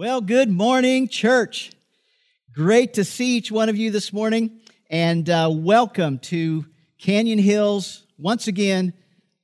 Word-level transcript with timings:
Well, 0.00 0.22
good 0.22 0.48
morning, 0.48 1.08
church. 1.08 1.72
Great 2.54 2.94
to 2.94 3.04
see 3.04 3.36
each 3.36 3.52
one 3.52 3.68
of 3.68 3.76
you 3.76 3.90
this 3.90 4.14
morning, 4.14 4.62
and 4.88 5.28
uh, 5.28 5.50
welcome 5.52 6.18
to 6.20 6.64
Canyon 6.96 7.38
Hills 7.38 8.06
once 8.16 8.46
again 8.46 8.94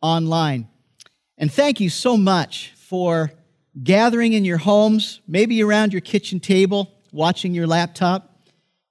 online. 0.00 0.66
And 1.37 1.53
thank 1.53 1.79
you 1.79 1.90
so 1.90 2.16
much 2.16 2.72
for 2.74 3.32
gathering 3.84 4.32
in 4.32 4.46
your 4.46 4.56
homes, 4.56 5.21
maybe 5.29 5.62
around 5.62 5.92
your 5.92 6.00
kitchen 6.00 6.40
table, 6.40 6.91
watching 7.13 7.53
your 7.53 7.67
laptop, 7.67 8.35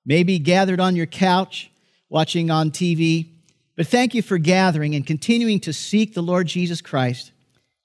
maybe 0.05 0.37
gathered 0.37 0.79
on 0.79 0.95
your 0.95 1.07
couch, 1.07 1.71
watching 2.09 2.51
on 2.51 2.69
TV. 2.69 3.29
But 3.75 3.87
thank 3.87 4.13
you 4.13 4.21
for 4.21 4.37
gathering 4.37 4.93
and 4.93 5.03
continuing 5.03 5.59
to 5.61 5.73
seek 5.73 6.13
the 6.13 6.21
Lord 6.21 6.45
Jesus 6.45 6.79
Christ, 6.79 7.31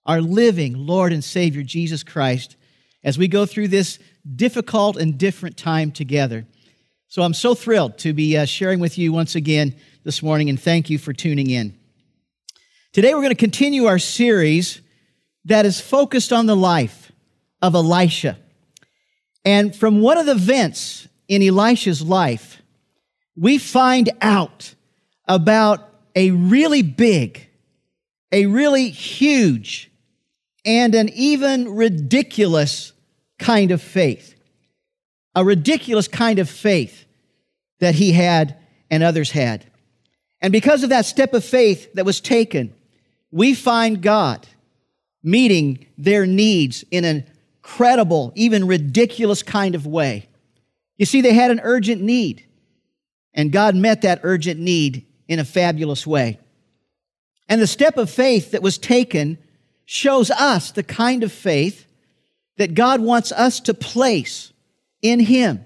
our 0.05 0.21
living 0.21 0.75
Lord 0.87 1.15
and 1.15 1.25
Savior, 1.25 1.63
Jesus 1.63 2.03
Christ 2.03 2.57
as 3.03 3.19
we 3.19 3.29
go 3.29 3.47
through 3.47 3.69
this 3.69 3.99
difficult 4.37 4.97
and 4.97 5.19
different 5.19 5.57
time 5.57 5.91
together. 5.91 6.47
So 7.09 7.23
I'm 7.23 7.35
so 7.35 7.55
thrilled 7.55 7.99
to 7.99 8.13
be 8.13 8.37
uh, 8.37 8.45
sharing 8.45 8.79
with 8.79 8.99
you 8.99 9.13
once 9.13 9.35
again 9.35 9.75
this 10.05 10.23
morning, 10.23 10.49
and 10.49 10.61
thank 10.61 10.91
you 10.91 10.99
for 10.99 11.13
tuning 11.13 11.51
in. 11.51 11.77
Today, 12.93 13.15
we're 13.15 13.23
going 13.23 13.31
to 13.31 13.35
continue 13.35 13.87
our 13.87 13.99
series 13.99 14.81
that 15.45 15.67
is 15.67 15.81
focused 15.81 16.33
on 16.33 16.47
the 16.47 16.57
life 16.57 17.13
of 17.63 17.75
Elisha. 17.75 18.39
And 19.45 19.75
from 19.75 20.01
one 20.01 20.19
of 20.19 20.27
the 20.27 20.33
events 20.33 21.09
in 21.29 21.43
Elisha's 21.43 22.03
life, 22.03 22.61
we 23.37 23.59
find 23.59 24.11
out 24.21 24.75
about 25.27 25.89
a 26.15 26.31
really 26.33 26.83
big, 26.83 27.49
a 28.33 28.47
really 28.47 28.91
huge, 28.91 29.91
and 30.65 30.95
an 30.95 31.09
even 31.11 31.75
ridiculous 31.75 32.93
kind 33.41 33.73
of 33.73 33.83
faith. 33.83 34.37
A 35.35 35.45
ridiculous 35.45 36.07
kind 36.07 36.39
of 36.39 36.49
faith 36.49 37.05
that 37.81 37.97
he 37.97 38.13
had 38.13 38.57
and 38.91 39.03
others 39.03 39.33
had. 39.33 39.67
And 40.41 40.53
because 40.53 40.85
of 40.85 40.91
that 40.91 41.07
step 41.07 41.35
of 41.35 41.45
faith 41.45 41.93
that 41.95 42.05
was 42.05 42.21
taken, 42.21 42.73
we 43.33 43.55
find 43.55 44.03
God 44.03 44.47
meeting 45.23 45.87
their 45.99 46.27
needs 46.27 46.85
in 46.91 47.05
an 47.05 47.25
incredible, 47.63 48.33
even 48.35 48.67
ridiculous 48.67 49.43
kind 49.43 49.75
of 49.75 49.87
way. 49.87 50.29
You 50.97 51.07
see, 51.07 51.21
they 51.21 51.35
had 51.35 51.51
an 51.51 51.61
urgent 51.63 52.03
need, 52.03 52.45
and 53.35 53.53
God 53.53 53.75
met 53.75 54.03
that 54.03 54.21
urgent 54.23 54.59
need 54.59 55.07
in 55.29 55.39
a 55.39 55.45
fabulous 55.45 56.07
way. 56.07 56.39
And 57.49 57.61
the 57.61 57.67
step 57.67 57.97
of 57.97 58.11
faith 58.11 58.53
that 58.53 58.63
was 58.63 58.79
taken 58.79 59.39
shows 59.85 60.31
us 60.31 60.71
the 60.71 60.83
kind 60.83 61.23
of 61.23 61.33
faith 61.33 61.87
that 62.61 62.75
God 62.75 63.01
wants 63.01 63.33
us 63.33 63.59
to 63.61 63.73
place 63.73 64.53
in 65.01 65.19
Him 65.19 65.65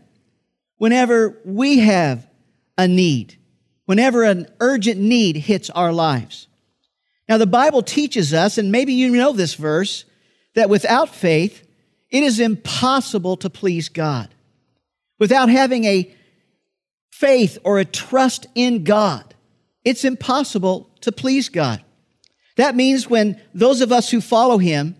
whenever 0.76 1.36
we 1.44 1.80
have 1.80 2.24
a 2.78 2.86
need, 2.86 3.36
whenever 3.84 4.22
an 4.22 4.46
urgent 4.60 5.00
need 5.00 5.34
hits 5.34 5.70
our 5.70 5.92
lives. 5.92 6.46
Now, 7.28 7.36
the 7.38 7.48
Bible 7.48 7.82
teaches 7.82 8.32
us, 8.32 8.58
and 8.58 8.70
maybe 8.70 8.92
you 8.92 9.10
know 9.10 9.32
this 9.32 9.54
verse, 9.54 10.04
that 10.54 10.70
without 10.70 11.12
faith, 11.12 11.66
it 12.10 12.22
is 12.22 12.38
impossible 12.38 13.38
to 13.38 13.50
please 13.50 13.88
God. 13.88 14.28
Without 15.18 15.48
having 15.48 15.86
a 15.86 16.14
faith 17.10 17.58
or 17.64 17.80
a 17.80 17.84
trust 17.84 18.46
in 18.54 18.84
God, 18.84 19.34
it's 19.84 20.04
impossible 20.04 20.88
to 21.00 21.10
please 21.10 21.48
God. 21.48 21.82
That 22.56 22.76
means 22.76 23.10
when 23.10 23.40
those 23.52 23.80
of 23.80 23.90
us 23.90 24.12
who 24.12 24.20
follow 24.20 24.58
him, 24.58 24.94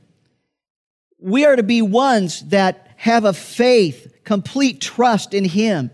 we 1.19 1.45
are 1.45 1.57
to 1.57 1.63
be 1.63 1.83
ones 1.83 2.41
that 2.49 2.89
have 2.97 3.25
a 3.25 3.33
faith, 3.33 4.13
complete 4.25 4.81
trust 4.81 5.35
in 5.35 5.45
him 5.45 5.91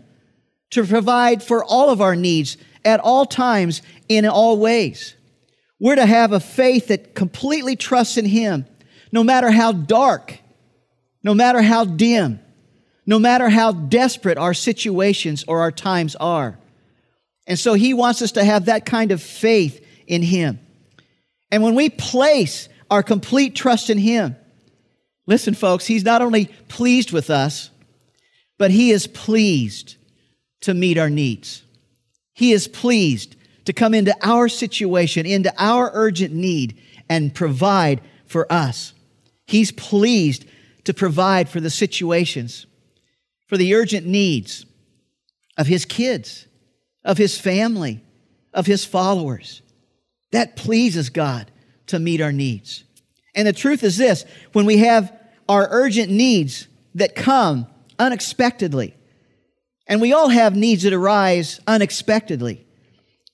to 0.71 0.85
provide 0.85 1.43
for 1.43 1.63
all 1.63 1.89
of 1.89 2.01
our 2.01 2.15
needs 2.15 2.57
at 2.85 2.99
all 2.99 3.25
times 3.25 3.81
in 4.07 4.25
all 4.25 4.57
ways. 4.57 5.15
We're 5.79 5.95
to 5.95 6.05
have 6.05 6.31
a 6.31 6.39
faith 6.39 6.87
that 6.87 7.15
completely 7.15 7.75
trusts 7.75 8.17
in 8.17 8.25
him, 8.25 8.65
no 9.11 9.23
matter 9.23 9.51
how 9.51 9.71
dark, 9.71 10.39
no 11.23 11.33
matter 11.33 11.61
how 11.61 11.85
dim, 11.85 12.39
no 13.05 13.19
matter 13.19 13.49
how 13.49 13.71
desperate 13.71 14.37
our 14.37 14.53
situations 14.53 15.43
or 15.47 15.61
our 15.61 15.71
times 15.71 16.15
are. 16.15 16.57
And 17.47 17.57
so 17.57 17.73
he 17.73 17.93
wants 17.93 18.21
us 18.21 18.33
to 18.33 18.43
have 18.43 18.65
that 18.65 18.85
kind 18.85 19.11
of 19.11 19.21
faith 19.21 19.85
in 20.07 20.21
him. 20.21 20.59
And 21.51 21.61
when 21.61 21.75
we 21.75 21.89
place 21.89 22.69
our 22.89 23.03
complete 23.03 23.55
trust 23.55 23.89
in 23.89 23.97
Him, 23.97 24.35
listen, 25.31 25.53
folks, 25.53 25.87
He's 25.87 26.03
not 26.03 26.21
only 26.21 26.45
pleased 26.67 27.11
with 27.11 27.29
us, 27.29 27.71
but 28.57 28.69
He 28.69 28.91
is 28.91 29.07
pleased 29.07 29.95
to 30.61 30.73
meet 30.73 30.97
our 30.97 31.09
needs. 31.09 31.63
He 32.33 32.51
is 32.51 32.67
pleased 32.67 33.35
to 33.65 33.73
come 33.73 33.93
into 33.93 34.15
our 34.21 34.49
situation, 34.49 35.25
into 35.25 35.53
our 35.57 35.89
urgent 35.93 36.33
need, 36.33 36.77
and 37.09 37.33
provide 37.33 38.01
for 38.25 38.51
us. 38.51 38.93
He's 39.45 39.71
pleased 39.71 40.45
to 40.83 40.93
provide 40.93 41.49
for 41.49 41.59
the 41.59 41.69
situations, 41.69 42.65
for 43.47 43.57
the 43.57 43.73
urgent 43.75 44.05
needs 44.05 44.65
of 45.57 45.67
His 45.67 45.85
kids, 45.85 46.47
of 47.03 47.17
His 47.17 47.39
family, 47.39 48.03
of 48.53 48.65
His 48.65 48.85
followers. 48.85 49.61
That 50.31 50.55
pleases 50.55 51.09
God 51.09 51.51
to 51.87 51.99
meet 51.99 52.21
our 52.21 52.31
needs. 52.31 52.83
And 53.35 53.47
the 53.47 53.53
truth 53.53 53.83
is 53.83 53.97
this 53.97 54.25
when 54.53 54.65
we 54.65 54.77
have 54.77 55.11
our 55.51 55.67
urgent 55.69 56.09
needs 56.09 56.69
that 56.95 57.13
come 57.13 57.67
unexpectedly, 57.99 58.95
and 59.85 59.99
we 59.99 60.13
all 60.13 60.29
have 60.29 60.55
needs 60.55 60.83
that 60.83 60.93
arise 60.93 61.59
unexpectedly. 61.67 62.65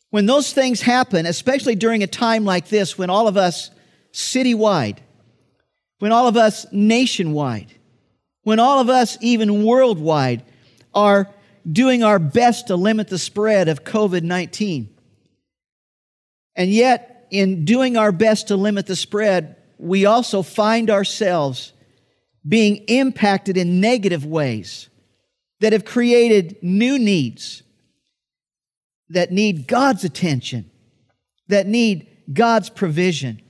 When 0.09 0.25
those 0.25 0.51
things 0.51 0.81
happen, 0.81 1.27
especially 1.27 1.75
during 1.75 2.01
a 2.01 2.07
time 2.07 2.43
like 2.43 2.69
this, 2.69 2.97
when 2.97 3.11
all 3.11 3.27
of 3.27 3.37
us 3.37 3.69
citywide, 4.13 4.97
when 5.99 6.11
all 6.11 6.27
of 6.27 6.37
us 6.37 6.65
nationwide, 6.71 7.71
when 8.41 8.59
all 8.59 8.79
of 8.79 8.89
us 8.89 9.19
even 9.21 9.63
worldwide 9.63 10.41
are 10.95 11.29
doing 11.71 12.01
our 12.01 12.17
best 12.17 12.65
to 12.67 12.75
limit 12.75 13.09
the 13.09 13.19
spread 13.19 13.67
of 13.67 13.83
COVID 13.83 14.23
19, 14.23 14.89
and 16.55 16.71
yet, 16.71 17.27
in 17.29 17.63
doing 17.63 17.95
our 17.95 18.11
best 18.11 18.47
to 18.47 18.55
limit 18.55 18.87
the 18.87 18.95
spread, 18.95 19.57
we 19.77 20.07
also 20.07 20.41
find 20.41 20.89
ourselves 20.89 21.73
being 22.47 22.77
impacted 22.87 23.57
in 23.57 23.81
negative 23.81 24.25
ways 24.25 24.89
that 25.59 25.73
have 25.73 25.85
created 25.85 26.57
new 26.61 26.97
needs 26.99 27.63
that 29.09 29.31
need 29.31 29.67
God's 29.67 30.03
attention, 30.03 30.69
that 31.47 31.67
need 31.67 32.07
God's 32.31 32.69
provision. 32.69 33.41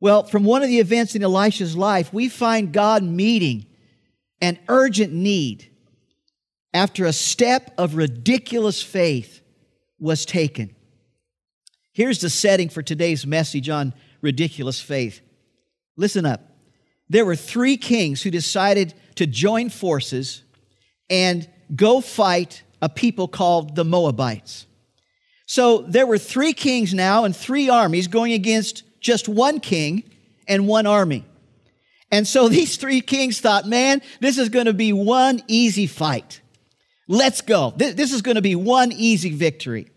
Well, 0.00 0.22
from 0.24 0.44
one 0.44 0.62
of 0.62 0.68
the 0.68 0.78
events 0.78 1.14
in 1.14 1.22
Elisha's 1.22 1.76
life, 1.76 2.12
we 2.12 2.28
find 2.28 2.72
God 2.72 3.02
meeting 3.02 3.66
an 4.40 4.58
urgent 4.68 5.12
need 5.12 5.68
after 6.72 7.04
a 7.04 7.12
step 7.12 7.74
of 7.76 7.96
ridiculous 7.96 8.82
faith 8.82 9.40
was 9.98 10.24
taken. 10.24 10.74
Here's 11.92 12.20
the 12.20 12.30
setting 12.30 12.68
for 12.68 12.82
today's 12.82 13.26
message 13.26 13.68
on 13.68 13.92
ridiculous 14.20 14.80
faith. 14.80 15.20
Listen 15.96 16.24
up. 16.24 16.47
There 17.10 17.24
were 17.24 17.36
three 17.36 17.76
kings 17.76 18.22
who 18.22 18.30
decided 18.30 18.94
to 19.16 19.26
join 19.26 19.70
forces 19.70 20.42
and 21.08 21.48
go 21.74 22.00
fight 22.00 22.62
a 22.80 22.88
people 22.88 23.28
called 23.28 23.74
the 23.74 23.84
Moabites. 23.84 24.66
So 25.46 25.78
there 25.78 26.06
were 26.06 26.18
three 26.18 26.52
kings 26.52 26.92
now 26.92 27.24
and 27.24 27.34
three 27.34 27.68
armies 27.68 28.06
going 28.06 28.32
against 28.32 28.84
just 29.00 29.28
one 29.28 29.60
king 29.60 30.04
and 30.46 30.68
one 30.68 30.86
army. 30.86 31.24
And 32.10 32.26
so 32.26 32.48
these 32.50 32.76
three 32.76 33.00
kings 33.00 33.40
thought, 33.40 33.66
man, 33.66 34.02
this 34.20 34.38
is 34.38 34.50
going 34.50 34.66
to 34.66 34.74
be 34.74 34.92
one 34.92 35.42
easy 35.48 35.86
fight. 35.86 36.40
Let's 37.08 37.40
go. 37.40 37.72
This 37.74 38.12
is 38.12 38.20
going 38.20 38.34
to 38.34 38.42
be 38.42 38.54
one 38.54 38.92
easy 38.92 39.30
victory. 39.30 39.88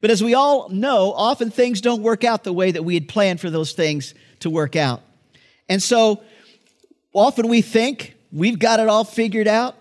But 0.00 0.10
as 0.10 0.22
we 0.22 0.34
all 0.34 0.68
know, 0.68 1.12
often 1.12 1.50
things 1.50 1.80
don't 1.80 2.02
work 2.02 2.22
out 2.22 2.44
the 2.44 2.52
way 2.52 2.70
that 2.70 2.84
we 2.84 2.94
had 2.94 3.08
planned 3.08 3.40
for 3.40 3.50
those 3.50 3.72
things 3.72 4.14
to 4.40 4.48
work 4.48 4.76
out. 4.76 5.02
And 5.68 5.82
so 5.82 6.22
often 7.12 7.48
we 7.48 7.62
think 7.62 8.16
we've 8.32 8.58
got 8.58 8.80
it 8.80 8.88
all 8.88 9.04
figured 9.04 9.48
out. 9.48 9.76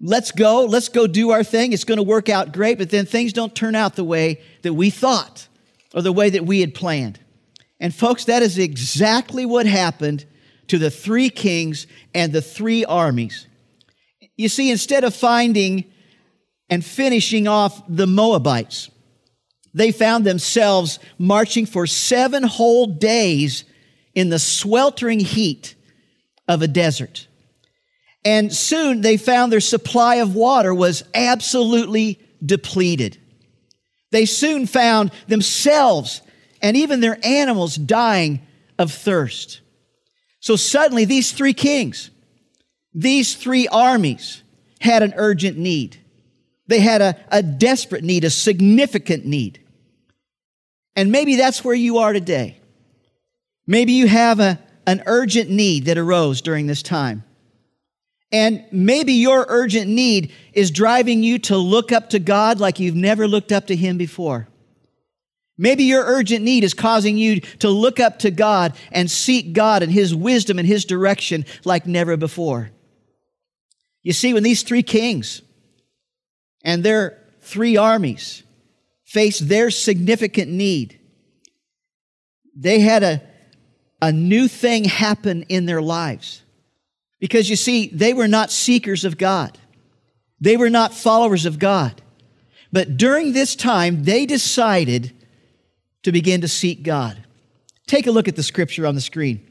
Let's 0.00 0.32
go. 0.32 0.64
Let's 0.64 0.88
go 0.88 1.06
do 1.06 1.30
our 1.30 1.44
thing. 1.44 1.72
It's 1.72 1.84
going 1.84 1.98
to 1.98 2.02
work 2.02 2.28
out 2.28 2.52
great. 2.52 2.78
But 2.78 2.90
then 2.90 3.06
things 3.06 3.32
don't 3.32 3.54
turn 3.54 3.74
out 3.74 3.94
the 3.94 4.04
way 4.04 4.40
that 4.62 4.74
we 4.74 4.90
thought 4.90 5.46
or 5.94 6.02
the 6.02 6.12
way 6.12 6.30
that 6.30 6.44
we 6.44 6.60
had 6.60 6.74
planned. 6.74 7.20
And 7.78 7.94
folks, 7.94 8.24
that 8.26 8.42
is 8.42 8.58
exactly 8.58 9.46
what 9.46 9.66
happened 9.66 10.24
to 10.68 10.78
the 10.78 10.90
three 10.90 11.30
kings 11.30 11.86
and 12.14 12.32
the 12.32 12.42
three 12.42 12.84
armies. 12.84 13.46
You 14.36 14.48
see, 14.48 14.70
instead 14.70 15.04
of 15.04 15.14
finding 15.14 15.84
and 16.70 16.84
finishing 16.84 17.46
off 17.46 17.82
the 17.88 18.06
Moabites, 18.06 18.90
they 19.74 19.92
found 19.92 20.24
themselves 20.24 20.98
marching 21.18 21.66
for 21.66 21.86
seven 21.86 22.42
whole 22.42 22.86
days 22.86 23.64
in 24.14 24.28
the 24.28 24.38
sweltering 24.38 25.20
heat 25.20 25.74
of 26.48 26.62
a 26.62 26.68
desert. 26.68 27.26
And 28.24 28.52
soon 28.52 29.00
they 29.00 29.16
found 29.16 29.52
their 29.52 29.60
supply 29.60 30.16
of 30.16 30.34
water 30.34 30.74
was 30.74 31.04
absolutely 31.14 32.20
depleted. 32.44 33.18
They 34.10 34.26
soon 34.26 34.66
found 34.66 35.10
themselves 35.26 36.22
and 36.60 36.76
even 36.76 37.00
their 37.00 37.18
animals 37.24 37.76
dying 37.76 38.40
of 38.78 38.92
thirst. 38.92 39.60
So 40.40 40.56
suddenly, 40.56 41.04
these 41.04 41.32
three 41.32 41.54
kings, 41.54 42.10
these 42.94 43.34
three 43.34 43.68
armies 43.68 44.42
had 44.80 45.02
an 45.02 45.14
urgent 45.16 45.56
need. 45.56 45.96
They 46.66 46.80
had 46.80 47.00
a, 47.00 47.16
a 47.28 47.42
desperate 47.42 48.04
need, 48.04 48.24
a 48.24 48.30
significant 48.30 49.24
need. 49.24 49.60
And 50.94 51.10
maybe 51.10 51.36
that's 51.36 51.64
where 51.64 51.74
you 51.74 51.98
are 51.98 52.12
today. 52.12 52.58
Maybe 53.66 53.92
you 53.92 54.06
have 54.08 54.40
a, 54.40 54.58
an 54.86 55.02
urgent 55.06 55.50
need 55.50 55.86
that 55.86 55.98
arose 55.98 56.40
during 56.40 56.66
this 56.66 56.82
time. 56.82 57.24
And 58.32 58.64
maybe 58.72 59.12
your 59.12 59.44
urgent 59.48 59.90
need 59.90 60.32
is 60.54 60.70
driving 60.70 61.22
you 61.22 61.38
to 61.40 61.56
look 61.56 61.92
up 61.92 62.10
to 62.10 62.18
God 62.18 62.60
like 62.60 62.80
you've 62.80 62.96
never 62.96 63.28
looked 63.28 63.52
up 63.52 63.66
to 63.66 63.76
Him 63.76 63.98
before. 63.98 64.48
Maybe 65.58 65.84
your 65.84 66.02
urgent 66.02 66.42
need 66.42 66.64
is 66.64 66.72
causing 66.72 67.18
you 67.18 67.40
to 67.40 67.68
look 67.68 68.00
up 68.00 68.20
to 68.20 68.30
God 68.30 68.74
and 68.90 69.10
seek 69.10 69.52
God 69.52 69.82
and 69.82 69.92
His 69.92 70.14
wisdom 70.14 70.58
and 70.58 70.66
His 70.66 70.86
direction 70.86 71.44
like 71.64 71.86
never 71.86 72.16
before. 72.16 72.70
You 74.02 74.14
see, 74.14 74.32
when 74.32 74.42
these 74.42 74.62
three 74.62 74.82
kings 74.82 75.42
and 76.64 76.82
their 76.82 77.18
three 77.42 77.76
armies 77.76 78.42
faced 79.04 79.48
their 79.48 79.70
significant 79.70 80.50
need, 80.50 80.98
they 82.56 82.80
had 82.80 83.02
a, 83.02 83.22
a 84.02 84.10
new 84.10 84.48
thing 84.48 84.84
happen 84.84 85.44
in 85.44 85.64
their 85.64 85.80
lives. 85.80 86.42
Because 87.20 87.48
you 87.48 87.54
see, 87.54 87.86
they 87.86 88.12
were 88.12 88.26
not 88.26 88.50
seekers 88.50 89.04
of 89.04 89.16
God. 89.16 89.56
They 90.40 90.56
were 90.56 90.70
not 90.70 90.92
followers 90.92 91.46
of 91.46 91.60
God. 91.60 92.02
But 92.72 92.96
during 92.96 93.32
this 93.32 93.54
time, 93.54 94.02
they 94.02 94.26
decided 94.26 95.12
to 96.02 96.10
begin 96.10 96.40
to 96.40 96.48
seek 96.48 96.82
God. 96.82 97.22
Take 97.86 98.08
a 98.08 98.10
look 98.10 98.26
at 98.26 98.34
the 98.34 98.42
scripture 98.42 98.88
on 98.88 98.96
the 98.96 99.00
screen. 99.00 99.48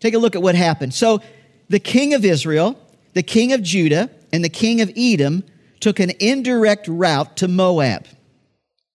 Take 0.00 0.14
a 0.14 0.18
look 0.18 0.34
at 0.34 0.42
what 0.42 0.54
happened. 0.54 0.94
So, 0.94 1.20
the 1.68 1.80
king 1.80 2.14
of 2.14 2.24
Israel, 2.24 2.80
the 3.12 3.22
king 3.22 3.52
of 3.52 3.62
Judah, 3.62 4.08
and 4.32 4.42
the 4.42 4.48
king 4.48 4.80
of 4.80 4.90
Edom 4.96 5.44
took 5.80 6.00
an 6.00 6.12
indirect 6.18 6.88
route 6.88 7.36
to 7.38 7.48
Moab. 7.48 8.06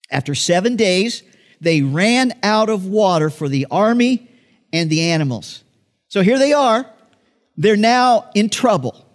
After 0.09 0.33
seven 0.33 0.75
days, 0.75 1.21
they 1.59 1.81
ran 1.81 2.33
out 2.41 2.69
of 2.69 2.87
water 2.87 3.29
for 3.29 3.47
the 3.47 3.67
army 3.69 4.30
and 4.73 4.89
the 4.89 5.01
animals. 5.01 5.63
So 6.07 6.21
here 6.21 6.39
they 6.39 6.53
are 6.53 6.85
they're 7.57 7.77
now 7.77 8.29
in 8.33 8.49
trouble. 8.49 9.05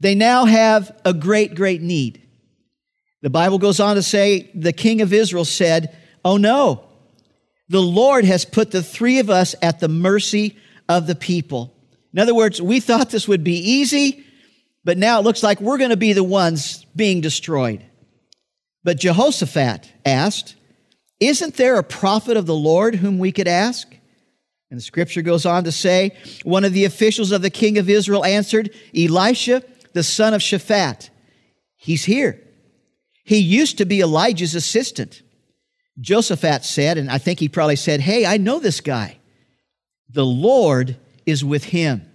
They 0.00 0.14
now 0.14 0.44
have 0.44 0.94
a 1.04 1.12
great, 1.12 1.54
great 1.54 1.82
need. 1.82 2.22
The 3.22 3.30
Bible 3.30 3.58
goes 3.58 3.80
on 3.80 3.96
to 3.96 4.02
say 4.02 4.50
the 4.54 4.72
king 4.72 5.00
of 5.00 5.12
Israel 5.12 5.44
said, 5.44 5.96
Oh 6.24 6.36
no, 6.36 6.84
the 7.68 7.82
Lord 7.82 8.24
has 8.24 8.44
put 8.44 8.70
the 8.70 8.82
three 8.82 9.18
of 9.18 9.30
us 9.30 9.54
at 9.62 9.80
the 9.80 9.88
mercy 9.88 10.56
of 10.88 11.06
the 11.06 11.14
people. 11.14 11.74
In 12.12 12.18
other 12.18 12.34
words, 12.34 12.60
we 12.60 12.80
thought 12.80 13.10
this 13.10 13.26
would 13.26 13.42
be 13.42 13.56
easy, 13.56 14.24
but 14.84 14.98
now 14.98 15.18
it 15.18 15.24
looks 15.24 15.42
like 15.42 15.60
we're 15.60 15.78
going 15.78 15.90
to 15.90 15.96
be 15.96 16.12
the 16.12 16.22
ones 16.22 16.84
being 16.94 17.20
destroyed. 17.20 17.84
But 18.84 18.98
Jehoshaphat 18.98 19.90
asked, 20.04 20.54
Isn't 21.18 21.54
there 21.54 21.76
a 21.76 21.82
prophet 21.82 22.36
of 22.36 22.46
the 22.46 22.54
Lord 22.54 22.96
whom 22.96 23.18
we 23.18 23.32
could 23.32 23.48
ask? 23.48 23.93
And 24.70 24.78
the 24.78 24.84
scripture 24.84 25.22
goes 25.22 25.46
on 25.46 25.64
to 25.64 25.72
say, 25.72 26.12
one 26.42 26.64
of 26.64 26.72
the 26.72 26.84
officials 26.84 27.32
of 27.32 27.42
the 27.42 27.50
king 27.50 27.78
of 27.78 27.88
Israel 27.88 28.24
answered, 28.24 28.70
Elisha, 28.96 29.62
the 29.92 30.02
son 30.02 30.34
of 30.34 30.40
Shaphat. 30.40 31.10
He's 31.76 32.04
here. 32.04 32.40
He 33.24 33.38
used 33.38 33.78
to 33.78 33.86
be 33.86 34.00
Elijah's 34.00 34.54
assistant. 34.54 35.22
Jehoshaphat 36.00 36.64
said, 36.64 36.98
and 36.98 37.10
I 37.10 37.18
think 37.18 37.38
he 37.38 37.48
probably 37.48 37.76
said, 37.76 38.00
Hey, 38.00 38.26
I 38.26 38.36
know 38.36 38.58
this 38.58 38.80
guy. 38.80 39.18
The 40.10 40.26
Lord 40.26 40.96
is 41.24 41.44
with 41.44 41.64
him. 41.64 42.10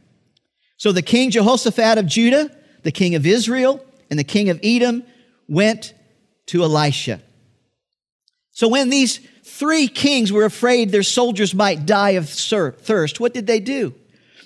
So 0.78 0.92
the 0.92 1.02
king 1.02 1.32
Jehoshaphat 1.32 1.98
of 1.98 2.06
Judah, 2.06 2.56
the 2.84 2.92
king 2.92 3.16
of 3.16 3.26
Israel, 3.26 3.84
and 4.10 4.18
the 4.18 4.24
king 4.24 4.50
of 4.50 4.60
Edom 4.64 5.04
went 5.48 5.94
to 6.48 6.64
Elisha. 6.64 7.22
So 8.52 8.68
when 8.68 8.90
these 8.90 9.20
three 9.50 9.88
kings 9.88 10.32
were 10.32 10.46
afraid 10.46 10.92
their 10.92 11.04
soldiers 11.04 11.54
might 11.54 11.86
die 11.86 12.12
of 12.12 12.30
thirst, 12.30 13.20
what 13.20 13.34
did 13.34 13.48
they 13.48 13.60
do? 13.60 13.94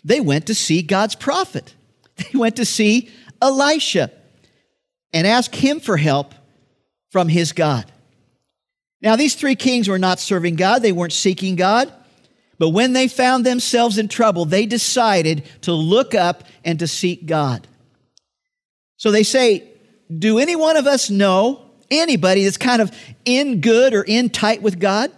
They 0.04 0.20
went 0.20 0.48
to 0.48 0.56
see 0.56 0.82
God's 0.82 1.16
prophet. 1.16 1.76
They 2.16 2.38
went 2.38 2.58
to 2.58 2.66
see 2.66 3.10
Elisha 3.42 4.12
and 5.12 5.26
ask 5.26 5.54
him 5.54 5.80
for 5.80 5.98
help 5.98 6.36
from 7.12 7.28
his 7.28 7.54
God. 7.54 7.92
Now, 9.02 9.16
these 9.16 9.34
three 9.34 9.56
kings 9.56 9.90
were 9.90 9.98
not 9.98 10.20
serving 10.20 10.56
God, 10.56 10.84
they 10.84 10.92
weren't 10.92 11.12
seeking 11.12 11.56
God. 11.56 11.92
But 12.60 12.70
when 12.70 12.94
they 12.94 13.08
found 13.08 13.46
themselves 13.46 13.98
in 13.98 14.08
trouble, 14.08 14.46
they 14.46 14.66
decided 14.66 15.44
to 15.62 15.74
look 15.74 16.14
up 16.14 16.44
and 16.64 16.80
to 16.80 16.88
seek 16.88 17.26
God. 17.26 17.68
So 18.98 19.12
they 19.12 19.24
say, 19.24 19.68
Do 20.16 20.38
any 20.38 20.56
one 20.56 20.78
of 20.78 20.88
us 20.88 21.10
know 21.10 21.62
anybody 22.00 22.44
that's 22.44 22.57
kind 22.57 22.81
of 22.81 22.92
in 23.25 23.62
good 23.62 23.94
or 23.94 24.04
in 24.04 24.30
tight 24.30 24.62
with 24.62 24.80
God? 24.80 25.12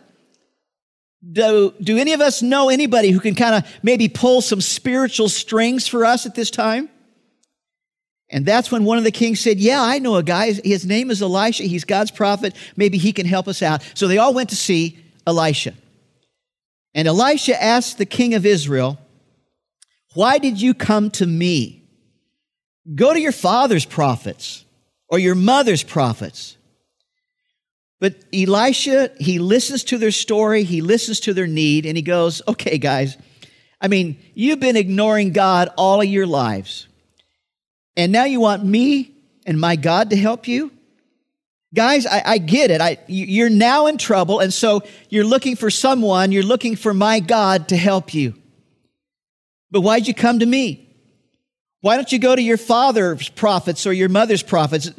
Do, 1.31 1.73
do 1.81 1.97
any 1.97 2.13
of 2.13 2.21
us 2.21 2.41
know 2.41 2.69
anybody 2.69 3.09
who 3.09 3.19
can 3.19 3.35
kind 3.35 3.55
of 3.55 3.69
maybe 3.81 4.07
pull 4.07 4.41
some 4.41 4.61
spiritual 4.61 5.29
strings 5.29 5.87
for 5.87 6.05
us 6.05 6.25
at 6.25 6.35
this 6.35 6.51
time? 6.51 6.89
And 8.29 8.45
that's 8.45 8.71
when 8.71 8.85
one 8.85 8.97
of 8.97 9.03
the 9.03 9.11
kings 9.11 9.39
said, 9.39 9.59
Yeah, 9.59 9.81
I 9.81 9.99
know 9.99 10.15
a 10.15 10.23
guy. 10.23 10.51
His 10.51 10.85
name 10.85 11.11
is 11.11 11.21
Elisha. 11.21 11.63
He's 11.63 11.83
God's 11.83 12.11
prophet. 12.11 12.55
Maybe 12.75 12.97
he 12.97 13.13
can 13.13 13.25
help 13.25 13.47
us 13.47 13.61
out. 13.61 13.83
So 13.93 14.07
they 14.07 14.17
all 14.17 14.33
went 14.33 14.49
to 14.49 14.55
see 14.55 14.97
Elisha. 15.27 15.73
And 16.93 17.07
Elisha 17.07 17.61
asked 17.61 17.97
the 17.97 18.05
king 18.05 18.33
of 18.33 18.45
Israel, 18.45 18.97
Why 20.13 20.37
did 20.37 20.61
you 20.61 20.73
come 20.73 21.11
to 21.11 21.25
me? 21.25 21.83
Go 22.93 23.13
to 23.13 23.19
your 23.19 23.31
father's 23.31 23.85
prophets 23.85 24.65
or 25.07 25.19
your 25.19 25.35
mother's 25.35 25.83
prophets. 25.83 26.57
But 27.99 28.15
Elisha, 28.33 29.11
he 29.19 29.39
listens 29.39 29.83
to 29.85 29.97
their 29.97 30.11
story, 30.11 30.63
he 30.63 30.81
listens 30.81 31.19
to 31.21 31.33
their 31.33 31.47
need, 31.47 31.85
and 31.85 31.95
he 31.95 32.03
goes, 32.03 32.41
Okay, 32.47 32.77
guys, 32.77 33.17
I 33.79 33.87
mean, 33.87 34.17
you've 34.33 34.59
been 34.59 34.75
ignoring 34.75 35.31
God 35.31 35.69
all 35.77 36.01
of 36.01 36.07
your 36.07 36.27
lives. 36.27 36.87
And 37.95 38.11
now 38.11 38.25
you 38.25 38.39
want 38.39 38.65
me 38.65 39.15
and 39.45 39.59
my 39.59 39.75
God 39.75 40.09
to 40.09 40.15
help 40.15 40.47
you? 40.47 40.71
Guys, 41.73 42.05
I, 42.05 42.21
I 42.25 42.37
get 42.37 42.71
it. 42.71 42.81
I, 42.81 42.97
you're 43.07 43.49
now 43.49 43.87
in 43.87 43.97
trouble, 43.97 44.39
and 44.39 44.53
so 44.53 44.83
you're 45.09 45.25
looking 45.25 45.55
for 45.55 45.69
someone, 45.69 46.31
you're 46.31 46.43
looking 46.43 46.75
for 46.75 46.93
my 46.93 47.19
God 47.19 47.69
to 47.69 47.77
help 47.77 48.13
you. 48.13 48.33
But 49.71 49.81
why'd 49.81 50.07
you 50.07 50.13
come 50.13 50.39
to 50.39 50.45
me? 50.45 50.89
Why 51.81 51.97
don't 51.97 52.11
you 52.11 52.17
go 52.17 52.35
to 52.35 52.41
your 52.41 52.57
father's 52.57 53.29
prophets 53.29 53.85
or 53.85 53.93
your 53.93 54.09
mother's 54.09 54.41
prophets? 54.41 54.89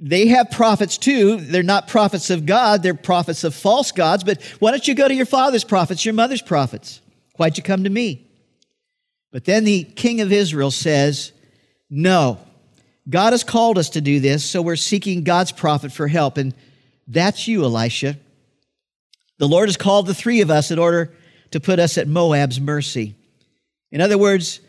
They 0.00 0.28
have 0.28 0.50
prophets 0.50 0.96
too. 0.96 1.36
They're 1.36 1.62
not 1.62 1.86
prophets 1.86 2.30
of 2.30 2.46
God, 2.46 2.82
they're 2.82 2.94
prophets 2.94 3.44
of 3.44 3.54
false 3.54 3.92
gods. 3.92 4.24
But 4.24 4.42
why 4.58 4.70
don't 4.70 4.88
you 4.88 4.94
go 4.94 5.06
to 5.06 5.14
your 5.14 5.26
father's 5.26 5.64
prophets, 5.64 6.04
your 6.04 6.14
mother's 6.14 6.42
prophets? 6.42 7.00
Why'd 7.36 7.58
you 7.58 7.62
come 7.62 7.84
to 7.84 7.90
me? 7.90 8.26
But 9.30 9.44
then 9.44 9.64
the 9.64 9.84
king 9.84 10.20
of 10.20 10.32
Israel 10.32 10.70
says, 10.70 11.32
No, 11.90 12.38
God 13.08 13.32
has 13.32 13.44
called 13.44 13.78
us 13.78 13.90
to 13.90 14.00
do 14.00 14.20
this, 14.20 14.44
so 14.44 14.62
we're 14.62 14.76
seeking 14.76 15.22
God's 15.22 15.52
prophet 15.52 15.92
for 15.92 16.08
help. 16.08 16.38
And 16.38 16.54
that's 17.06 17.46
you, 17.46 17.62
Elisha. 17.62 18.18
The 19.38 19.48
Lord 19.48 19.68
has 19.68 19.76
called 19.76 20.06
the 20.06 20.14
three 20.14 20.40
of 20.40 20.50
us 20.50 20.70
in 20.70 20.78
order 20.78 21.12
to 21.50 21.60
put 21.60 21.78
us 21.78 21.98
at 21.98 22.08
Moab's 22.08 22.60
mercy. 22.60 23.14
In 23.90 24.00
other 24.00 24.18
words, 24.18 24.60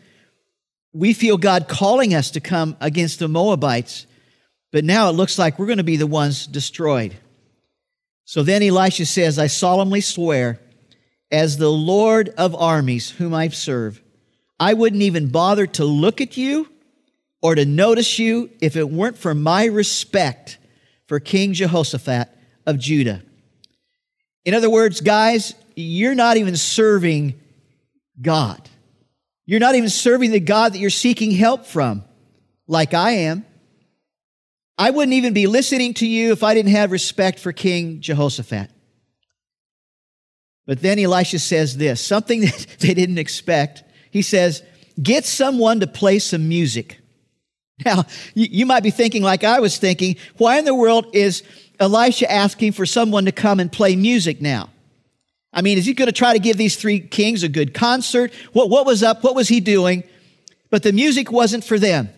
we 0.92 1.14
feel 1.14 1.36
God 1.38 1.68
calling 1.68 2.14
us 2.14 2.30
to 2.32 2.40
come 2.40 2.76
against 2.80 3.18
the 3.18 3.28
Moabites 3.28 4.06
but 4.72 4.84
now 4.84 5.08
it 5.08 5.12
looks 5.12 5.38
like 5.38 5.58
we're 5.58 5.66
going 5.66 5.78
to 5.78 5.84
be 5.84 5.96
the 5.96 6.06
ones 6.06 6.46
destroyed. 6.46 7.16
So 8.24 8.42
then 8.42 8.62
Elisha 8.62 9.06
says, 9.06 9.38
I 9.38 9.46
solemnly 9.46 10.00
swear, 10.00 10.58
as 11.30 11.58
the 11.58 11.70
Lord 11.70 12.30
of 12.30 12.54
armies, 12.54 13.10
whom 13.10 13.34
I 13.34 13.48
serve, 13.48 14.02
I 14.58 14.74
wouldn't 14.74 15.02
even 15.02 15.28
bother 15.28 15.66
to 15.66 15.84
look 15.84 16.20
at 16.20 16.36
you 16.36 16.68
or 17.42 17.54
to 17.54 17.66
notice 17.66 18.18
you 18.18 18.50
if 18.60 18.76
it 18.76 18.88
weren't 18.88 19.18
for 19.18 19.34
my 19.34 19.66
respect 19.66 20.58
for 21.06 21.20
King 21.20 21.52
Jehoshaphat 21.52 22.28
of 22.66 22.78
Judah. 22.78 23.22
In 24.44 24.54
other 24.54 24.70
words, 24.70 25.00
guys, 25.00 25.54
you're 25.76 26.14
not 26.14 26.36
even 26.36 26.56
serving 26.56 27.38
God. 28.20 28.68
You're 29.44 29.60
not 29.60 29.74
even 29.74 29.90
serving 29.90 30.30
the 30.30 30.40
God 30.40 30.72
that 30.72 30.78
you're 30.78 30.90
seeking 30.90 31.32
help 31.32 31.66
from, 31.66 32.04
like 32.66 32.94
I 32.94 33.10
am. 33.12 33.44
I 34.78 34.90
wouldn't 34.90 35.14
even 35.14 35.34
be 35.34 35.46
listening 35.46 35.94
to 35.94 36.06
you 36.06 36.32
if 36.32 36.42
I 36.42 36.54
didn't 36.54 36.72
have 36.72 36.92
respect 36.92 37.38
for 37.38 37.52
King 37.52 38.00
Jehoshaphat. 38.00 38.70
But 40.66 40.80
then 40.80 40.98
Elisha 40.98 41.38
says 41.38 41.76
this 41.76 42.00
something 42.00 42.40
that 42.42 42.76
they 42.80 42.94
didn't 42.94 43.18
expect. 43.18 43.84
He 44.10 44.22
says, 44.22 44.62
get 45.02 45.24
someone 45.24 45.80
to 45.80 45.86
play 45.86 46.18
some 46.18 46.48
music. 46.48 46.98
Now, 47.84 48.04
you 48.34 48.66
might 48.66 48.82
be 48.82 48.90
thinking, 48.90 49.22
like 49.22 49.42
I 49.42 49.58
was 49.58 49.78
thinking, 49.78 50.16
why 50.36 50.58
in 50.58 50.64
the 50.64 50.74
world 50.74 51.06
is 51.14 51.42
Elisha 51.80 52.30
asking 52.30 52.72
for 52.72 52.86
someone 52.86 53.24
to 53.24 53.32
come 53.32 53.58
and 53.58 53.72
play 53.72 53.96
music 53.96 54.40
now? 54.40 54.68
I 55.52 55.62
mean, 55.62 55.78
is 55.78 55.86
he 55.86 55.92
going 55.92 56.06
to 56.06 56.12
try 56.12 56.32
to 56.32 56.38
give 56.38 56.56
these 56.56 56.76
three 56.76 57.00
kings 57.00 57.42
a 57.42 57.48
good 57.48 57.74
concert? 57.74 58.32
What, 58.52 58.70
what 58.70 58.86
was 58.86 59.02
up? 59.02 59.24
What 59.24 59.34
was 59.34 59.48
he 59.48 59.60
doing? 59.60 60.04
But 60.70 60.82
the 60.82 60.92
music 60.92 61.32
wasn't 61.32 61.64
for 61.64 61.78
them. 61.78 62.10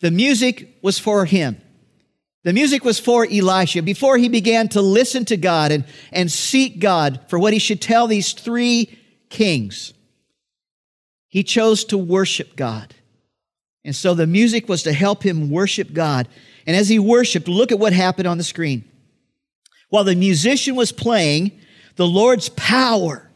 The 0.00 0.10
music 0.10 0.78
was 0.82 0.98
for 0.98 1.24
him. 1.24 1.60
The 2.42 2.52
music 2.54 2.84
was 2.84 2.98
for 2.98 3.26
Elisha. 3.30 3.82
Before 3.82 4.16
he 4.16 4.28
began 4.28 4.68
to 4.70 4.80
listen 4.80 5.26
to 5.26 5.36
God 5.36 5.72
and, 5.72 5.84
and 6.10 6.32
seek 6.32 6.78
God 6.78 7.20
for 7.28 7.38
what 7.38 7.52
he 7.52 7.58
should 7.58 7.82
tell 7.82 8.06
these 8.06 8.32
three 8.32 8.98
kings, 9.28 9.92
he 11.28 11.42
chose 11.42 11.84
to 11.86 11.98
worship 11.98 12.56
God. 12.56 12.94
And 13.84 13.94
so 13.94 14.14
the 14.14 14.26
music 14.26 14.68
was 14.68 14.82
to 14.84 14.92
help 14.92 15.22
him 15.22 15.50
worship 15.50 15.92
God. 15.92 16.28
And 16.66 16.76
as 16.76 16.88
he 16.88 16.98
worshiped, 16.98 17.46
look 17.46 17.72
at 17.72 17.78
what 17.78 17.92
happened 17.92 18.26
on 18.26 18.38
the 18.38 18.44
screen. 18.44 18.84
While 19.90 20.04
the 20.04 20.16
musician 20.16 20.76
was 20.76 20.92
playing, 20.92 21.52
the 21.96 22.06
Lord's 22.06 22.48
power 22.50 23.30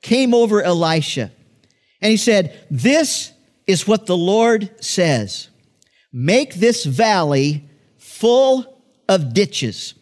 came 0.00 0.32
over 0.32 0.62
Elisha. 0.62 1.30
And 2.00 2.10
he 2.10 2.16
said, 2.16 2.58
This 2.70 3.32
is 3.66 3.86
what 3.86 4.06
the 4.06 4.16
Lord 4.16 4.70
says 4.82 5.48
Make 6.18 6.54
this 6.54 6.82
valley 6.82 7.68
full 7.98 8.82
of 9.06 9.34
ditches. 9.34 9.92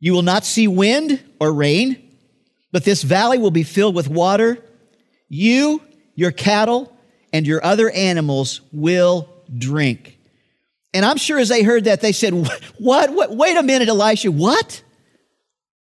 You 0.00 0.12
will 0.12 0.22
not 0.22 0.44
see 0.44 0.66
wind 0.66 1.22
or 1.38 1.52
rain, 1.52 2.16
but 2.72 2.82
this 2.82 3.04
valley 3.04 3.38
will 3.38 3.52
be 3.52 3.62
filled 3.62 3.94
with 3.94 4.08
water. 4.08 4.58
You, 5.28 5.80
your 6.16 6.32
cattle, 6.32 6.92
and 7.32 7.46
your 7.46 7.64
other 7.64 7.90
animals 7.90 8.60
will 8.72 9.28
drink. 9.56 10.18
And 10.92 11.04
I'm 11.04 11.16
sure 11.16 11.38
as 11.38 11.48
they 11.48 11.62
heard 11.62 11.84
that, 11.84 12.00
they 12.00 12.10
said, 12.10 12.32
What? 12.78 13.10
what? 13.10 13.36
Wait 13.36 13.56
a 13.56 13.62
minute, 13.62 13.86
Elisha, 13.86 14.32
what? 14.32 14.82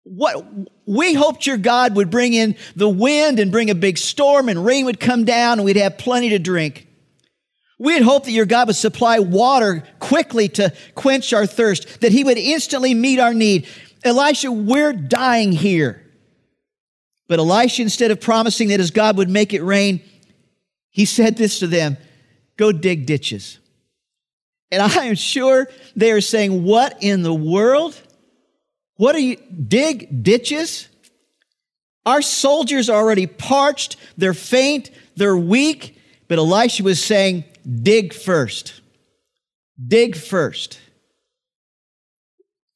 What? 0.02 0.44
We 0.84 1.14
hoped 1.14 1.46
your 1.46 1.56
God 1.56 1.96
would 1.96 2.10
bring 2.10 2.34
in 2.34 2.54
the 2.76 2.86
wind 2.86 3.38
and 3.38 3.50
bring 3.50 3.70
a 3.70 3.74
big 3.74 3.96
storm 3.96 4.50
and 4.50 4.62
rain 4.62 4.84
would 4.84 5.00
come 5.00 5.24
down 5.24 5.58
and 5.58 5.64
we'd 5.64 5.76
have 5.76 5.96
plenty 5.96 6.28
to 6.28 6.38
drink. 6.38 6.86
We 7.82 7.94
had 7.94 8.02
hoped 8.02 8.26
that 8.26 8.32
your 8.32 8.46
God 8.46 8.68
would 8.68 8.76
supply 8.76 9.18
water 9.18 9.82
quickly 9.98 10.48
to 10.50 10.72
quench 10.94 11.32
our 11.32 11.46
thirst, 11.46 12.00
that 12.00 12.12
he 12.12 12.22
would 12.22 12.38
instantly 12.38 12.94
meet 12.94 13.18
our 13.18 13.34
need. 13.34 13.66
Elisha, 14.04 14.52
we're 14.52 14.92
dying 14.92 15.50
here. 15.50 16.00
But 17.26 17.40
Elisha, 17.40 17.82
instead 17.82 18.12
of 18.12 18.20
promising 18.20 18.68
that 18.68 18.78
his 18.78 18.92
God 18.92 19.16
would 19.16 19.28
make 19.28 19.52
it 19.52 19.64
rain, 19.64 20.00
he 20.90 21.04
said 21.04 21.36
this 21.36 21.58
to 21.58 21.66
them 21.66 21.96
go 22.56 22.70
dig 22.70 23.04
ditches. 23.04 23.58
And 24.70 24.80
I 24.80 25.06
am 25.06 25.16
sure 25.16 25.66
they 25.96 26.12
are 26.12 26.20
saying, 26.20 26.62
What 26.62 26.98
in 27.00 27.22
the 27.22 27.34
world? 27.34 28.00
What 28.94 29.16
are 29.16 29.20
you, 29.20 29.36
dig 29.36 30.22
ditches? 30.22 30.88
Our 32.06 32.22
soldiers 32.22 32.88
are 32.88 33.02
already 33.02 33.26
parched, 33.26 33.96
they're 34.16 34.34
faint, 34.34 34.92
they're 35.16 35.36
weak. 35.36 35.98
But 36.28 36.38
Elisha 36.38 36.84
was 36.84 37.02
saying, 37.02 37.44
Dig 37.82 38.12
first. 38.12 38.80
Dig 39.84 40.16
first. 40.16 40.80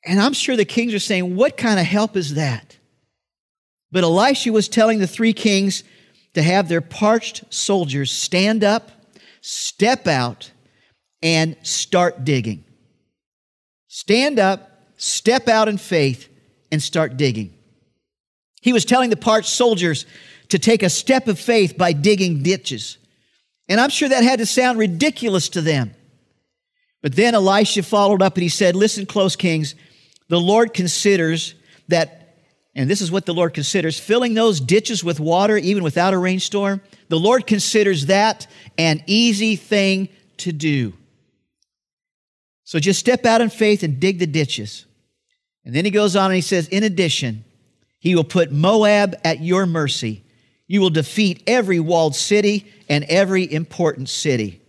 And 0.04 0.20
I'm 0.20 0.32
sure 0.32 0.56
the 0.56 0.64
kings 0.64 0.94
are 0.94 0.98
saying, 0.98 1.36
What 1.36 1.56
kind 1.56 1.80
of 1.80 1.86
help 1.86 2.16
is 2.16 2.34
that? 2.34 2.76
But 3.90 4.04
Elisha 4.04 4.52
was 4.52 4.68
telling 4.68 4.98
the 4.98 5.06
three 5.06 5.32
kings, 5.32 5.82
to 6.36 6.42
have 6.42 6.68
their 6.68 6.82
parched 6.82 7.44
soldiers 7.48 8.12
stand 8.12 8.62
up, 8.62 8.90
step 9.40 10.06
out, 10.06 10.50
and 11.22 11.56
start 11.62 12.24
digging. 12.24 12.62
Stand 13.88 14.38
up, 14.38 14.82
step 14.98 15.48
out 15.48 15.66
in 15.66 15.78
faith, 15.78 16.28
and 16.70 16.82
start 16.82 17.16
digging. 17.16 17.54
He 18.60 18.74
was 18.74 18.84
telling 18.84 19.08
the 19.08 19.16
parched 19.16 19.48
soldiers 19.48 20.04
to 20.50 20.58
take 20.58 20.82
a 20.82 20.90
step 20.90 21.26
of 21.26 21.40
faith 21.40 21.78
by 21.78 21.94
digging 21.94 22.42
ditches. 22.42 22.98
And 23.68 23.80
I'm 23.80 23.90
sure 23.90 24.08
that 24.08 24.22
had 24.22 24.38
to 24.38 24.46
sound 24.46 24.78
ridiculous 24.78 25.48
to 25.50 25.60
them. 25.60 25.94
But 27.02 27.16
then 27.16 27.34
Elisha 27.34 27.82
followed 27.82 28.22
up 28.22 28.34
and 28.36 28.42
he 28.42 28.48
said, 28.48 28.76
Listen 28.76 29.06
close, 29.06 29.36
kings. 29.36 29.74
The 30.28 30.40
Lord 30.40 30.74
considers 30.74 31.54
that 31.88 32.26
and 32.76 32.90
this 32.90 33.00
is 33.00 33.10
what 33.10 33.24
the 33.24 33.32
Lord 33.32 33.54
considers 33.54 33.98
filling 33.98 34.34
those 34.34 34.60
ditches 34.60 35.02
with 35.02 35.18
water, 35.18 35.56
even 35.56 35.82
without 35.82 36.12
a 36.12 36.18
rainstorm. 36.18 36.82
The 37.08 37.18
Lord 37.18 37.46
considers 37.46 38.06
that 38.06 38.46
an 38.76 39.02
easy 39.06 39.56
thing 39.56 40.10
to 40.38 40.52
do. 40.52 40.92
So 42.64 42.78
just 42.78 43.00
step 43.00 43.24
out 43.24 43.40
in 43.40 43.48
faith 43.48 43.82
and 43.82 43.98
dig 43.98 44.18
the 44.18 44.26
ditches. 44.26 44.84
And 45.64 45.74
then 45.74 45.86
he 45.86 45.90
goes 45.90 46.16
on 46.16 46.26
and 46.26 46.34
he 46.34 46.42
says, 46.42 46.68
In 46.68 46.84
addition, 46.84 47.44
he 47.98 48.14
will 48.14 48.24
put 48.24 48.52
Moab 48.52 49.16
at 49.24 49.40
your 49.40 49.64
mercy. 49.64 50.22
You 50.66 50.82
will 50.82 50.90
defeat 50.90 51.42
every 51.46 51.80
walled 51.80 52.14
city 52.14 52.70
and 52.88 53.04
every 53.04 53.50
important 53.50 54.08
city. 54.08 54.60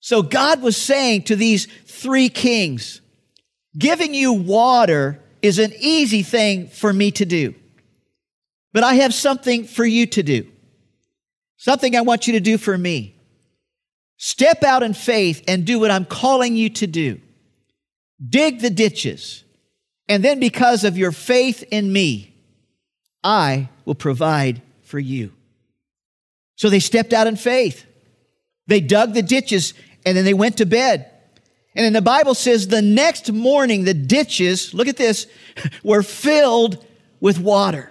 So 0.00 0.22
God 0.22 0.62
was 0.62 0.76
saying 0.76 1.24
to 1.24 1.36
these 1.36 1.66
three 1.86 2.28
kings, 2.28 3.00
giving 3.78 4.14
you 4.14 4.32
water 4.32 5.20
is 5.42 5.58
an 5.58 5.72
easy 5.78 6.22
thing 6.22 6.68
for 6.68 6.92
me 6.92 7.10
to 7.12 7.24
do. 7.24 7.54
But 8.72 8.84
I 8.84 8.94
have 8.94 9.12
something 9.12 9.64
for 9.64 9.84
you 9.84 10.06
to 10.06 10.22
do. 10.22 10.46
Something 11.56 11.96
I 11.96 12.00
want 12.02 12.26
you 12.26 12.34
to 12.34 12.40
do 12.40 12.56
for 12.56 12.76
me. 12.76 13.14
Step 14.16 14.62
out 14.62 14.82
in 14.82 14.94
faith 14.94 15.42
and 15.48 15.64
do 15.64 15.78
what 15.80 15.90
I'm 15.90 16.04
calling 16.04 16.56
you 16.56 16.70
to 16.70 16.86
do. 16.86 17.20
Dig 18.26 18.60
the 18.60 18.70
ditches. 18.70 19.44
And 20.08 20.24
then, 20.24 20.40
because 20.40 20.84
of 20.84 20.98
your 20.98 21.12
faith 21.12 21.62
in 21.70 21.92
me, 21.92 22.34
I 23.22 23.68
will 23.84 23.94
provide 23.94 24.60
for 24.82 24.98
you. 24.98 25.32
So 26.60 26.68
they 26.68 26.78
stepped 26.78 27.14
out 27.14 27.26
in 27.26 27.36
faith. 27.36 27.86
They 28.66 28.82
dug 28.82 29.14
the 29.14 29.22
ditches 29.22 29.72
and 30.04 30.14
then 30.14 30.26
they 30.26 30.34
went 30.34 30.58
to 30.58 30.66
bed. 30.66 31.10
And 31.74 31.86
then 31.86 31.94
the 31.94 32.02
Bible 32.02 32.34
says 32.34 32.68
the 32.68 32.82
next 32.82 33.32
morning, 33.32 33.84
the 33.84 33.94
ditches, 33.94 34.74
look 34.74 34.86
at 34.86 34.98
this, 34.98 35.26
were 35.82 36.02
filled 36.02 36.84
with 37.18 37.38
water. 37.38 37.90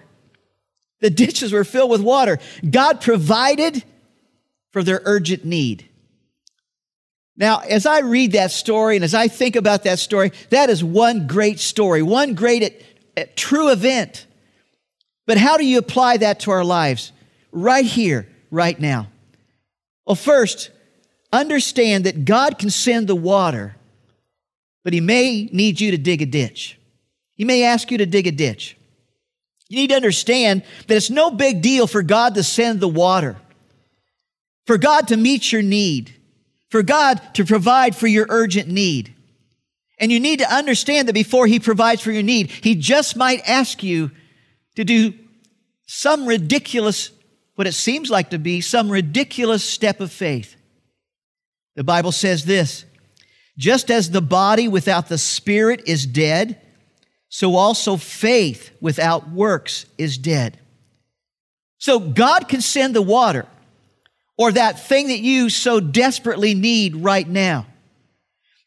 The 1.01 1.09
ditches 1.09 1.51
were 1.51 1.63
filled 1.63 1.89
with 1.89 2.01
water. 2.01 2.37
God 2.69 3.01
provided 3.01 3.83
for 4.69 4.83
their 4.83 5.01
urgent 5.03 5.43
need. 5.43 5.89
Now, 7.37 7.61
as 7.61 7.87
I 7.87 8.01
read 8.01 8.33
that 8.33 8.51
story 8.51 8.97
and 8.97 9.03
as 9.03 9.15
I 9.15 9.29
think 9.29 9.55
about 9.55 9.85
that 9.85 9.97
story, 9.97 10.31
that 10.51 10.69
is 10.69 10.83
one 10.83 11.25
great 11.25 11.59
story, 11.59 12.03
one 12.03 12.35
great 12.35 12.61
at, 12.61 12.73
at 13.17 13.35
true 13.35 13.71
event. 13.71 14.27
But 15.25 15.37
how 15.37 15.57
do 15.57 15.65
you 15.65 15.79
apply 15.79 16.17
that 16.17 16.41
to 16.41 16.51
our 16.51 16.63
lives? 16.63 17.11
Right 17.51 17.83
here, 17.83 18.27
right 18.51 18.79
now. 18.79 19.07
Well, 20.05 20.15
first, 20.15 20.71
understand 21.31 22.05
that 22.05 22.25
God 22.25 22.57
can 22.57 22.69
send 22.69 23.07
the 23.07 23.15
water, 23.15 23.75
but 24.83 24.93
He 24.93 25.01
may 25.01 25.49
need 25.51 25.79
you 25.79 25.91
to 25.91 25.97
dig 25.97 26.21
a 26.21 26.25
ditch. 26.25 26.77
He 27.35 27.45
may 27.45 27.63
ask 27.63 27.91
you 27.91 27.97
to 27.99 28.05
dig 28.05 28.27
a 28.27 28.31
ditch. 28.31 28.75
You 29.69 29.77
need 29.77 29.91
to 29.91 29.95
understand 29.95 30.63
that 30.87 30.95
it's 30.95 31.11
no 31.11 31.29
big 31.29 31.61
deal 31.61 31.85
for 31.85 32.01
God 32.01 32.35
to 32.35 32.43
send 32.43 32.79
the 32.79 32.87
water, 32.87 33.37
for 34.65 34.77
God 34.77 35.07
to 35.09 35.17
meet 35.17 35.51
your 35.51 35.61
need, 35.61 36.13
for 36.69 36.81
God 36.81 37.21
to 37.35 37.45
provide 37.45 37.95
for 37.95 38.07
your 38.07 38.25
urgent 38.29 38.67
need. 38.67 39.13
And 39.99 40.11
you 40.11 40.19
need 40.19 40.39
to 40.39 40.51
understand 40.51 41.07
that 41.07 41.13
before 41.13 41.45
He 41.45 41.59
provides 41.59 42.01
for 42.01 42.11
your 42.11 42.23
need, 42.23 42.49
He 42.49 42.75
just 42.75 43.15
might 43.15 43.47
ask 43.47 43.83
you 43.83 44.11
to 44.75 44.83
do 44.83 45.13
some 45.85 46.25
ridiculous, 46.25 47.11
what 47.59 47.67
it 47.67 47.73
seems 47.73 48.09
like 48.09 48.29
to 48.29 48.39
be, 48.39 48.61
some 48.61 48.89
ridiculous 48.89 49.65
step 49.65 49.99
of 49.99 50.13
faith. 50.13 50.55
The 51.75 51.83
Bible 51.83 52.13
says 52.13 52.45
this 52.45 52.85
just 53.57 53.91
as 53.91 54.11
the 54.11 54.21
body 54.21 54.69
without 54.69 55.09
the 55.09 55.17
spirit 55.17 55.81
is 55.85 56.05
dead, 56.05 56.61
so 57.27 57.57
also 57.57 57.97
faith 57.97 58.71
without 58.79 59.29
works 59.29 59.85
is 59.97 60.17
dead. 60.17 60.57
So 61.79 61.99
God 61.99 62.47
can 62.47 62.61
send 62.61 62.95
the 62.95 63.01
water 63.01 63.45
or 64.37 64.53
that 64.53 64.87
thing 64.87 65.09
that 65.09 65.19
you 65.19 65.49
so 65.49 65.81
desperately 65.81 66.53
need 66.53 66.95
right 66.95 67.27
now. 67.27 67.67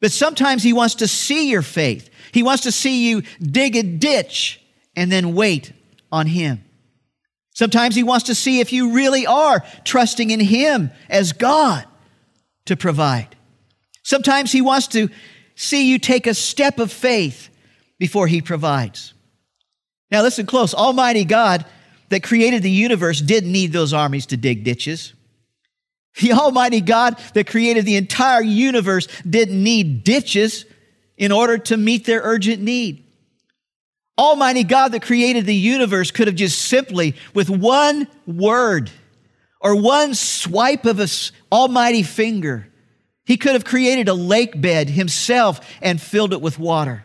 But 0.02 0.12
sometimes 0.12 0.62
He 0.62 0.74
wants 0.74 0.96
to 0.96 1.08
see 1.08 1.48
your 1.48 1.62
faith. 1.62 2.10
He 2.30 2.42
wants 2.42 2.64
to 2.64 2.72
see 2.72 3.08
you 3.08 3.22
dig 3.40 3.74
a 3.74 3.82
ditch 3.82 4.60
and 4.94 5.10
then 5.10 5.34
wait 5.34 5.72
on 6.12 6.26
Him. 6.26 6.62
Sometimes 7.52 7.94
He 7.94 8.02
wants 8.02 8.26
to 8.26 8.34
see 8.34 8.60
if 8.60 8.72
you 8.72 8.92
really 8.92 9.26
are 9.26 9.64
trusting 9.84 10.30
in 10.30 10.40
Him 10.40 10.90
as 11.08 11.32
God 11.32 11.84
to 12.66 12.76
provide. 12.76 13.36
Sometimes 14.02 14.52
He 14.52 14.62
wants 14.62 14.88
to 14.88 15.08
see 15.54 15.88
you 15.90 15.98
take 15.98 16.26
a 16.26 16.34
step 16.34 16.78
of 16.78 16.92
faith 16.92 17.50
before 17.98 18.26
He 18.26 18.40
provides. 18.40 19.14
Now, 20.10 20.22
listen 20.22 20.46
close. 20.46 20.74
Almighty 20.74 21.24
God 21.24 21.64
that 22.10 22.22
created 22.22 22.62
the 22.62 22.70
universe 22.70 23.20
didn't 23.20 23.50
need 23.50 23.72
those 23.72 23.94
armies 23.94 24.26
to 24.26 24.36
dig 24.36 24.64
ditches. 24.64 25.14
The 26.20 26.32
Almighty 26.32 26.82
God 26.82 27.18
that 27.32 27.46
created 27.46 27.86
the 27.86 27.96
entire 27.96 28.42
universe 28.42 29.08
didn't 29.28 29.62
need 29.62 30.04
ditches 30.04 30.66
in 31.16 31.32
order 31.32 31.56
to 31.56 31.76
meet 31.78 32.04
their 32.04 32.20
urgent 32.22 32.60
need. 32.60 33.01
Almighty 34.18 34.64
God 34.64 34.92
that 34.92 35.02
created 35.02 35.46
the 35.46 35.54
universe 35.54 36.10
could 36.10 36.26
have 36.26 36.36
just 36.36 36.60
simply, 36.62 37.14
with 37.34 37.48
one 37.48 38.06
word 38.26 38.90
or 39.60 39.74
one 39.74 40.14
swipe 40.14 40.84
of 40.84 40.98
his 40.98 41.32
almighty 41.50 42.02
finger, 42.02 42.68
he 43.24 43.36
could 43.36 43.52
have 43.52 43.64
created 43.64 44.08
a 44.08 44.14
lake 44.14 44.60
bed 44.60 44.90
himself 44.90 45.60
and 45.80 46.00
filled 46.00 46.32
it 46.32 46.40
with 46.40 46.58
water. 46.58 47.04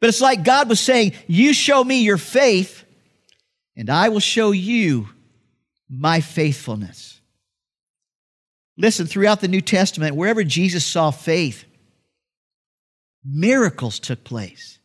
But 0.00 0.08
it's 0.08 0.20
like 0.20 0.44
God 0.44 0.68
was 0.68 0.80
saying, 0.80 1.12
You 1.26 1.52
show 1.52 1.82
me 1.82 2.02
your 2.02 2.18
faith, 2.18 2.84
and 3.76 3.90
I 3.90 4.08
will 4.08 4.20
show 4.20 4.52
you 4.52 5.08
my 5.88 6.20
faithfulness. 6.20 7.20
Listen, 8.76 9.06
throughout 9.06 9.40
the 9.40 9.48
New 9.48 9.60
Testament, 9.60 10.16
wherever 10.16 10.42
Jesus 10.42 10.84
saw 10.84 11.10
faith, 11.10 11.64
miracles 13.24 13.98
took 13.98 14.24
place. 14.24 14.78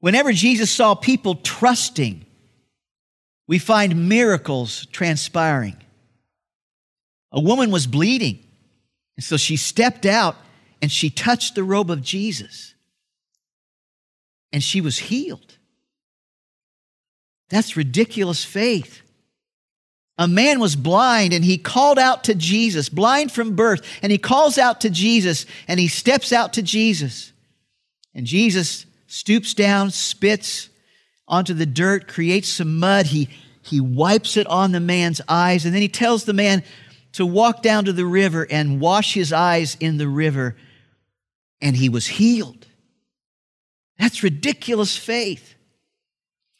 Whenever 0.00 0.32
Jesus 0.32 0.70
saw 0.70 0.94
people 0.94 1.36
trusting, 1.36 2.24
we 3.46 3.58
find 3.58 4.08
miracles 4.08 4.86
transpiring. 4.86 5.76
A 7.32 7.40
woman 7.40 7.70
was 7.70 7.86
bleeding, 7.86 8.44
and 9.16 9.24
so 9.24 9.36
she 9.36 9.56
stepped 9.56 10.06
out 10.06 10.36
and 10.82 10.90
she 10.90 11.10
touched 11.10 11.54
the 11.54 11.62
robe 11.62 11.90
of 11.90 12.02
Jesus, 12.02 12.74
and 14.52 14.62
she 14.62 14.80
was 14.80 14.98
healed. 14.98 15.58
That's 17.50 17.76
ridiculous 17.76 18.44
faith. 18.44 19.02
A 20.16 20.28
man 20.28 20.60
was 20.60 20.76
blind 20.76 21.32
and 21.32 21.44
he 21.44 21.56
called 21.58 21.98
out 21.98 22.24
to 22.24 22.34
Jesus, 22.34 22.88
blind 22.88 23.32
from 23.32 23.56
birth, 23.56 23.80
and 24.02 24.12
he 24.12 24.18
calls 24.18 24.58
out 24.58 24.82
to 24.82 24.90
Jesus 24.90 25.46
and 25.66 25.80
he 25.80 25.88
steps 25.88 26.30
out 26.32 26.52
to 26.52 26.62
Jesus. 26.62 27.32
And 28.14 28.26
Jesus 28.26 28.84
stoops 29.10 29.54
down, 29.54 29.90
spits 29.90 30.68
onto 31.26 31.52
the 31.52 31.66
dirt, 31.66 32.06
creates 32.06 32.48
some 32.48 32.78
mud. 32.78 33.06
He, 33.06 33.28
he 33.62 33.80
wipes 33.80 34.36
it 34.36 34.46
on 34.46 34.70
the 34.70 34.80
man's 34.80 35.20
eyes, 35.28 35.64
and 35.64 35.74
then 35.74 35.82
he 35.82 35.88
tells 35.88 36.24
the 36.24 36.32
man 36.32 36.62
to 37.12 37.26
walk 37.26 37.60
down 37.60 37.86
to 37.86 37.92
the 37.92 38.06
river 38.06 38.46
and 38.48 38.80
wash 38.80 39.14
his 39.14 39.32
eyes 39.32 39.76
in 39.80 39.96
the 39.96 40.08
river. 40.08 40.56
And 41.60 41.76
he 41.76 41.88
was 41.88 42.06
healed. 42.06 42.68
That's 43.98 44.22
ridiculous 44.22 44.96
faith. 44.96 45.54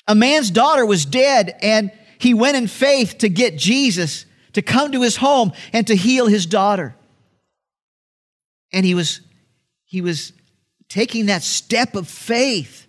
A 0.09 0.16
man's 0.16 0.50
daughter 0.50 0.85
was 0.85 1.07
dead, 1.07 1.57
and 1.62 1.92
he 2.19 2.35
went 2.35 2.57
in 2.57 2.66
faith 2.66 3.19
to 3.19 3.28
get 3.28 3.57
Jesus 3.57 4.26
to 4.54 4.62
come 4.62 4.90
to 4.90 5.02
his 5.02 5.16
home 5.16 5.52
and 5.73 5.87
to 5.87 5.95
heal 5.95 6.26
his 6.26 6.47
daughter. 6.47 6.97
And 8.73 8.85
he 8.85 8.97
was, 8.97 9.21
he 9.85 10.00
was 10.00 10.33
taking 10.90 11.26
that 11.26 11.42
step 11.42 11.94
of 11.94 12.06
faith, 12.06 12.87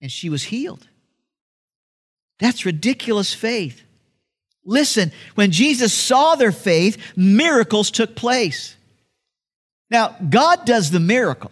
and 0.00 0.10
she 0.10 0.30
was 0.30 0.44
healed. 0.44 0.88
That's 2.38 2.64
ridiculous 2.64 3.34
faith. 3.34 3.82
Listen, 4.64 5.12
when 5.34 5.50
Jesus 5.50 5.92
saw 5.92 6.36
their 6.36 6.52
faith, 6.52 6.96
miracles 7.16 7.90
took 7.90 8.14
place. 8.14 8.76
Now, 9.90 10.16
God 10.30 10.64
does 10.64 10.90
the 10.90 11.00
miracle. 11.00 11.50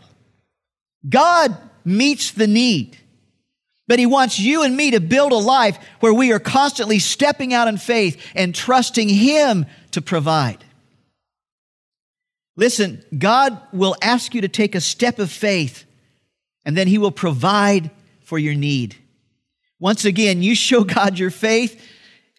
God 1.06 1.56
meets 1.84 2.30
the 2.30 2.46
need. 2.46 2.96
But 3.86 3.98
He 3.98 4.06
wants 4.06 4.38
you 4.38 4.62
and 4.62 4.76
me 4.76 4.92
to 4.92 5.00
build 5.00 5.32
a 5.32 5.36
life 5.36 5.76
where 5.98 6.14
we 6.14 6.32
are 6.32 6.38
constantly 6.38 7.00
stepping 7.00 7.52
out 7.52 7.68
in 7.68 7.76
faith 7.76 8.24
and 8.36 8.54
trusting 8.54 9.08
Him 9.08 9.66
to 9.90 10.00
provide. 10.00 10.64
Listen, 12.56 13.02
God 13.16 13.60
will 13.72 13.96
ask 14.02 14.34
you 14.34 14.40
to 14.40 14.48
take 14.48 14.74
a 14.74 14.80
step 14.80 15.18
of 15.18 15.30
faith, 15.30 15.84
and 16.64 16.76
then 16.76 16.88
He 16.88 16.98
will 16.98 17.12
provide 17.12 17.90
for 18.22 18.38
your 18.38 18.54
need. 18.54 18.96
Once 19.78 20.04
again, 20.04 20.42
you 20.42 20.54
show 20.54 20.84
God 20.84 21.18
your 21.18 21.30
faith, 21.30 21.80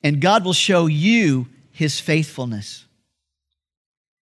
and 0.04 0.22
God 0.22 0.46
will 0.46 0.54
show 0.54 0.86
you 0.86 1.48
His 1.72 2.00
faithfulness. 2.00 2.86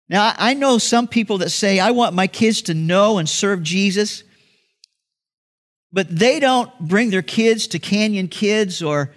Now, 0.08 0.34
I 0.38 0.54
know 0.54 0.78
some 0.78 1.08
people 1.08 1.40
that 1.40 1.50
say, 1.50 1.80
I 1.80 1.92
want 1.92 2.14
my 2.14 2.28
kids 2.28 2.62
to 2.64 2.74
know 2.74 3.18
and 3.18 3.28
serve 3.28 3.64
Jesus, 3.64 4.24
but 5.92 6.08
they 6.10 6.40
don't 6.40 6.78
bring 6.80 7.10
their 7.10 7.22
kids 7.22 7.68
to 7.68 7.80
Canyon 7.80 8.28
Kids 8.28 8.84
or 8.84 9.12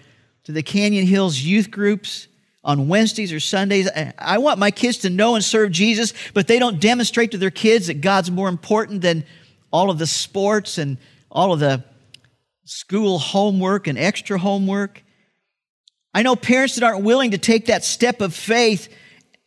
to 0.44 0.52
the 0.52 0.62
Canyon 0.62 1.07
Hills 1.07 1.40
youth 1.40 1.70
groups 1.70 2.28
on 2.64 2.88
Wednesdays 2.88 3.32
or 3.32 3.40
Sundays. 3.40 3.88
I 4.18 4.38
want 4.38 4.58
my 4.58 4.70
kids 4.70 4.98
to 4.98 5.10
know 5.10 5.34
and 5.34 5.44
serve 5.44 5.70
Jesus, 5.70 6.12
but 6.34 6.46
they 6.46 6.58
don't 6.58 6.80
demonstrate 6.80 7.30
to 7.32 7.38
their 7.38 7.50
kids 7.50 7.86
that 7.86 8.00
God's 8.00 8.30
more 8.30 8.48
important 8.48 9.02
than 9.02 9.24
all 9.72 9.90
of 9.90 9.98
the 9.98 10.06
sports 10.06 10.78
and 10.78 10.98
all 11.30 11.52
of 11.52 11.60
the 11.60 11.84
school 12.64 13.18
homework 13.18 13.86
and 13.86 13.98
extra 13.98 14.38
homework. 14.38 15.02
I 16.12 16.22
know 16.22 16.36
parents 16.36 16.74
that 16.74 16.84
aren't 16.84 17.04
willing 17.04 17.30
to 17.30 17.38
take 17.38 17.66
that 17.66 17.84
step 17.84 18.20
of 18.20 18.34
faith 18.34 18.92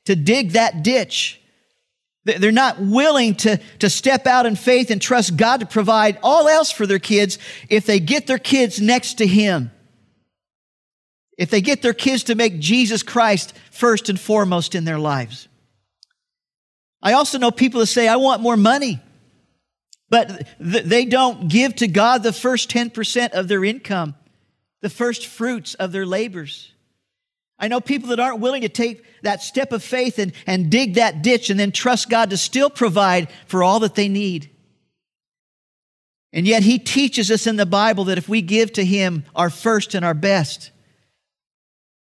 to 0.05 0.15
dig 0.15 0.51
that 0.51 0.83
ditch. 0.83 1.39
They're 2.23 2.51
not 2.51 2.79
willing 2.79 3.35
to, 3.35 3.59
to 3.79 3.89
step 3.89 4.27
out 4.27 4.45
in 4.45 4.55
faith 4.55 4.91
and 4.91 5.01
trust 5.01 5.37
God 5.37 5.61
to 5.61 5.65
provide 5.65 6.19
all 6.21 6.47
else 6.47 6.71
for 6.71 6.85
their 6.85 6.99
kids 6.99 7.39
if 7.67 7.87
they 7.87 7.99
get 7.99 8.27
their 8.27 8.37
kids 8.37 8.79
next 8.79 9.15
to 9.15 9.27
Him 9.27 9.71
if 11.41 11.49
they 11.49 11.59
get 11.59 11.81
their 11.81 11.95
kids 11.95 12.25
to 12.25 12.35
make 12.35 12.59
Jesus 12.59 13.01
Christ 13.01 13.55
first 13.71 14.09
and 14.09 14.19
foremost 14.19 14.75
in 14.75 14.85
their 14.85 14.99
lives. 14.99 15.47
I 17.01 17.13
also 17.13 17.39
know 17.39 17.49
people 17.49 17.79
that 17.79 17.87
say, 17.87 18.07
I 18.07 18.17
want 18.17 18.43
more 18.43 18.55
money, 18.55 18.99
but 20.07 20.27
th- 20.59 20.83
they 20.83 21.03
don't 21.03 21.47
give 21.47 21.77
to 21.77 21.87
God 21.87 22.21
the 22.21 22.31
first 22.31 22.69
10% 22.69 23.31
of 23.31 23.47
their 23.47 23.65
income, 23.65 24.13
the 24.81 24.89
first 24.89 25.25
fruits 25.25 25.73
of 25.73 25.91
their 25.91 26.05
labors. 26.05 26.73
I 27.57 27.69
know 27.69 27.81
people 27.81 28.09
that 28.09 28.19
aren't 28.19 28.39
willing 28.39 28.61
to 28.61 28.69
take 28.69 29.03
that 29.23 29.41
step 29.41 29.71
of 29.71 29.81
faith 29.81 30.19
and, 30.19 30.33
and 30.45 30.69
dig 30.69 30.93
that 30.93 31.23
ditch 31.23 31.49
and 31.49 31.59
then 31.59 31.71
trust 31.71 32.07
God 32.07 32.29
to 32.29 32.37
still 32.37 32.69
provide 32.69 33.29
for 33.47 33.63
all 33.63 33.79
that 33.79 33.95
they 33.95 34.09
need. 34.09 34.51
And 36.31 36.47
yet, 36.47 36.61
He 36.61 36.77
teaches 36.77 37.31
us 37.31 37.47
in 37.47 37.55
the 37.55 37.65
Bible 37.65 38.03
that 38.05 38.19
if 38.19 38.29
we 38.29 38.43
give 38.43 38.73
to 38.73 38.85
Him 38.85 39.23
our 39.35 39.49
first 39.49 39.95
and 39.95 40.05
our 40.05 40.13
best, 40.13 40.69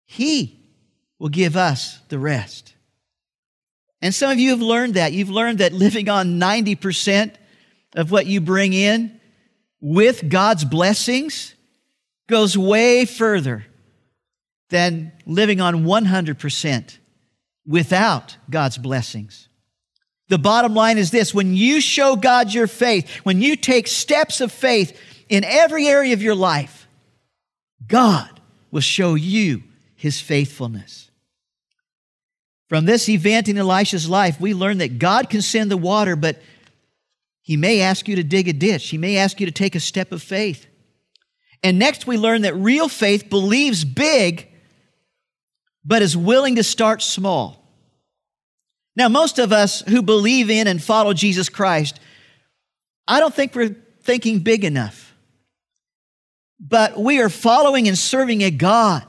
he 0.06 0.58
will 1.18 1.28
give 1.28 1.56
us 1.56 2.00
the 2.08 2.18
rest. 2.18 2.74
And 4.00 4.14
some 4.14 4.30
of 4.30 4.38
you 4.38 4.50
have 4.50 4.60
learned 4.62 4.94
that. 4.94 5.12
You've 5.12 5.30
learned 5.30 5.58
that 5.58 5.72
living 5.72 6.08
on 6.08 6.38
90% 6.38 7.34
of 7.94 8.10
what 8.10 8.26
you 8.26 8.40
bring 8.40 8.72
in 8.72 9.20
with 9.80 10.28
God's 10.28 10.64
blessings 10.64 11.54
goes 12.28 12.56
way 12.56 13.04
further 13.04 13.66
than 14.68 15.12
living 15.26 15.60
on 15.60 15.84
100% 15.84 16.98
without 17.66 18.36
God's 18.50 18.78
blessings. 18.78 19.48
The 20.28 20.38
bottom 20.38 20.74
line 20.74 20.98
is 20.98 21.10
this 21.10 21.32
when 21.32 21.54
you 21.54 21.80
show 21.80 22.16
God 22.16 22.52
your 22.52 22.66
faith, 22.66 23.08
when 23.24 23.40
you 23.40 23.56
take 23.56 23.86
steps 23.86 24.40
of 24.40 24.50
faith 24.50 24.98
in 25.28 25.44
every 25.44 25.86
area 25.86 26.12
of 26.12 26.22
your 26.22 26.34
life, 26.34 26.88
God 27.86 28.40
will 28.70 28.80
show 28.80 29.14
you 29.14 29.62
his 29.96 30.20
faithfulness. 30.20 31.10
From 32.68 32.84
this 32.84 33.08
event 33.08 33.48
in 33.48 33.58
Elisha's 33.58 34.08
life, 34.08 34.40
we 34.40 34.54
learn 34.54 34.78
that 34.78 34.98
God 34.98 35.30
can 35.30 35.42
send 35.42 35.70
the 35.70 35.76
water, 35.76 36.16
but 36.16 36.40
he 37.42 37.56
may 37.56 37.80
ask 37.80 38.08
you 38.08 38.16
to 38.16 38.24
dig 38.24 38.48
a 38.48 38.52
ditch. 38.52 38.88
He 38.88 38.98
may 38.98 39.16
ask 39.16 39.40
you 39.40 39.46
to 39.46 39.52
take 39.52 39.74
a 39.74 39.80
step 39.80 40.12
of 40.12 40.22
faith. 40.22 40.66
And 41.62 41.78
next, 41.78 42.06
we 42.06 42.18
learn 42.18 42.42
that 42.42 42.54
real 42.54 42.88
faith 42.88 43.30
believes 43.30 43.84
big, 43.84 44.48
but 45.84 46.02
is 46.02 46.16
willing 46.16 46.56
to 46.56 46.64
start 46.64 47.02
small. 47.02 47.62
Now, 48.96 49.08
most 49.08 49.38
of 49.38 49.52
us 49.52 49.80
who 49.82 50.02
believe 50.02 50.50
in 50.50 50.66
and 50.66 50.82
follow 50.82 51.12
Jesus 51.12 51.48
Christ, 51.48 52.00
I 53.06 53.20
don't 53.20 53.34
think 53.34 53.54
we're 53.54 53.76
thinking 54.02 54.40
big 54.40 54.64
enough. 54.64 55.14
But 56.58 56.98
we 56.98 57.20
are 57.20 57.28
following 57.28 57.86
and 57.86 57.96
serving 57.96 58.42
a 58.42 58.50
God 58.50 59.04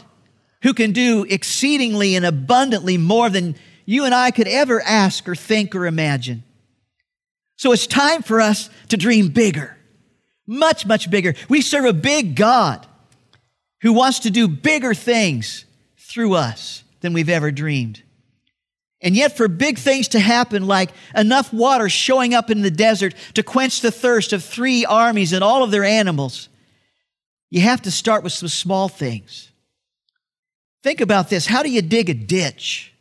who 0.63 0.73
can 0.73 0.91
do 0.91 1.25
exceedingly 1.29 2.15
and 2.15 2.25
abundantly 2.25 2.97
more 2.97 3.29
than 3.29 3.55
you 3.85 4.05
and 4.05 4.13
I 4.13 4.31
could 4.31 4.47
ever 4.47 4.81
ask 4.81 5.27
or 5.27 5.35
think 5.35 5.75
or 5.75 5.85
imagine. 5.85 6.43
So 7.55 7.71
it's 7.71 7.87
time 7.87 8.21
for 8.21 8.39
us 8.39 8.69
to 8.89 8.97
dream 8.97 9.29
bigger, 9.29 9.77
much, 10.45 10.85
much 10.85 11.09
bigger. 11.09 11.33
We 11.49 11.61
serve 11.61 11.85
a 11.85 11.93
big 11.93 12.35
God 12.35 12.85
who 13.81 13.93
wants 13.93 14.19
to 14.19 14.31
do 14.31 14.47
bigger 14.47 14.93
things 14.93 15.65
through 15.97 16.33
us 16.33 16.83
than 17.01 17.13
we've 17.13 17.29
ever 17.29 17.51
dreamed. 17.51 18.03
And 18.99 19.15
yet, 19.15 19.37
for 19.37 19.47
big 19.47 19.77
things 19.77 20.07
to 20.09 20.19
happen, 20.19 20.65
like 20.65 20.91
enough 21.15 21.53
water 21.53 21.87
showing 21.87 22.33
up 22.33 22.49
in 22.49 22.61
the 22.61 22.71
desert 22.71 23.13
to 23.35 23.43
quench 23.43 23.81
the 23.81 23.91
thirst 23.91 24.33
of 24.33 24.43
three 24.43 24.85
armies 24.85 25.33
and 25.33 25.43
all 25.43 25.63
of 25.63 25.69
their 25.69 25.83
animals, 25.83 26.49
you 27.51 27.61
have 27.61 27.83
to 27.83 27.91
start 27.91 28.23
with 28.23 28.33
some 28.33 28.49
small 28.49 28.89
things. 28.89 29.51
Think 30.83 31.01
about 31.01 31.29
this. 31.29 31.45
How 31.45 31.63
do 31.63 31.69
you 31.69 31.81
dig 31.81 32.09
a 32.09 32.13
ditch? 32.13 32.93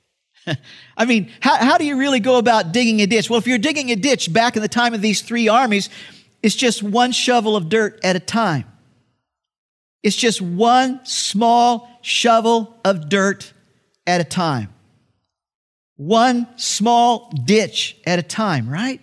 I 0.96 1.04
mean, 1.04 1.30
how, 1.40 1.56
how 1.56 1.78
do 1.78 1.84
you 1.84 1.96
really 1.96 2.20
go 2.20 2.38
about 2.38 2.72
digging 2.72 3.00
a 3.00 3.06
ditch? 3.06 3.28
Well, 3.28 3.38
if 3.38 3.46
you're 3.46 3.58
digging 3.58 3.90
a 3.90 3.96
ditch 3.96 4.32
back 4.32 4.56
in 4.56 4.62
the 4.62 4.68
time 4.68 4.94
of 4.94 5.02
these 5.02 5.22
three 5.22 5.48
armies, 5.48 5.90
it's 6.42 6.54
just 6.54 6.82
one 6.82 7.12
shovel 7.12 7.56
of 7.56 7.68
dirt 7.68 8.00
at 8.04 8.16
a 8.16 8.20
time. 8.20 8.64
It's 10.02 10.16
just 10.16 10.40
one 10.40 11.04
small 11.04 11.88
shovel 12.02 12.78
of 12.84 13.08
dirt 13.08 13.52
at 14.06 14.20
a 14.20 14.24
time. 14.24 14.72
One 15.96 16.46
small 16.56 17.32
ditch 17.44 17.96
at 18.06 18.18
a 18.18 18.22
time, 18.22 18.68
right? 18.68 19.00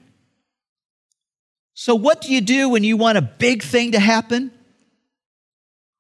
So, 1.74 1.96
what 1.96 2.22
do 2.22 2.34
you 2.34 2.40
do 2.40 2.70
when 2.70 2.84
you 2.84 2.96
want 2.96 3.18
a 3.18 3.22
big 3.22 3.64
thing 3.64 3.92
to 3.92 4.00
happen? 4.00 4.52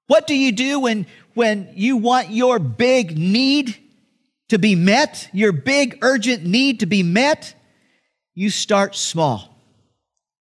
What 0.08 0.28
do 0.28 0.36
you 0.36 0.52
do 0.52 0.82
when, 0.82 1.08
when 1.34 1.70
you 1.74 1.98
want 1.98 2.30
your 2.30 2.60
big 2.60 3.18
need 3.18 3.78
to 4.50 4.60
be 4.60 4.76
met, 4.76 5.30
your 5.34 5.52
big 5.52 6.00
urgent 6.02 6.46
need 6.46 6.82
to 6.82 6.86
be 6.86 7.04
met? 7.04 7.56
You 8.36 8.50
start 8.50 8.96
small. 8.96 9.50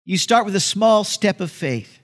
You 0.05 0.17
start 0.17 0.45
with 0.45 0.55
a 0.55 0.59
small 0.59 1.03
step 1.03 1.39
of 1.41 1.51
faith. 1.51 1.99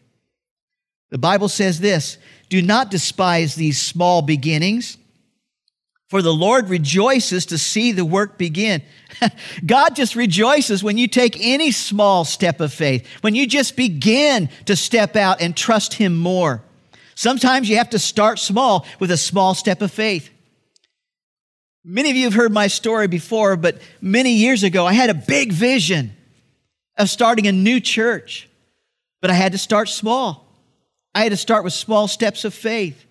The 1.12 1.18
Bible 1.18 1.50
says 1.50 1.80
this 1.80 2.18
do 2.50 2.62
not 2.62 2.92
despise 2.92 3.56
these 3.56 3.82
small 3.82 4.22
beginnings, 4.22 4.98
for 6.10 6.22
the 6.22 6.34
Lord 6.34 6.70
rejoices 6.70 7.46
to 7.48 7.58
see 7.58 7.92
the 7.92 8.04
work 8.04 8.38
begin. 8.38 8.82
God 9.66 9.96
just 9.96 10.16
rejoices 10.16 10.84
when 10.84 10.98
you 10.98 11.08
take 11.08 11.38
any 11.40 11.72
small 11.72 12.26
step 12.26 12.60
of 12.60 12.74
faith, 12.74 13.08
when 13.22 13.36
you 13.36 13.48
just 13.48 13.78
begin 13.78 14.50
to 14.66 14.76
step 14.76 15.16
out 15.16 15.42
and 15.42 15.56
trust 15.56 15.94
Him 15.94 16.18
more. 16.18 16.64
Sometimes 17.22 17.70
you 17.70 17.78
have 17.78 17.92
to 17.92 18.00
start 18.00 18.40
small 18.40 18.84
with 19.00 19.12
a 19.12 19.16
small 19.16 19.54
step 19.54 19.84
of 19.84 19.92
faith. 19.92 20.32
Many 21.84 22.10
of 22.10 22.16
you 22.16 22.24
have 22.24 22.34
heard 22.34 22.52
my 22.52 22.66
story 22.66 23.08
before, 23.08 23.56
but 23.56 23.80
many 24.02 24.32
years 24.32 24.64
ago, 24.64 24.88
I 24.88 24.94
had 24.94 25.12
a 25.12 25.14
big 25.14 25.52
vision 25.52 26.14
of 26.98 27.12
starting 27.12 27.46
a 27.46 27.52
new 27.52 27.80
church, 27.80 28.50
but 29.22 29.30
I 29.30 29.36
had 29.36 29.52
to 29.52 29.60
start 29.60 29.88
small. 29.88 30.48
I 31.14 31.22
had 31.22 31.30
to 31.30 31.38
start 31.38 31.64
with 31.64 31.74
small 31.74 32.08
steps 32.08 32.44
of 32.44 32.56
faith. 32.56 33.06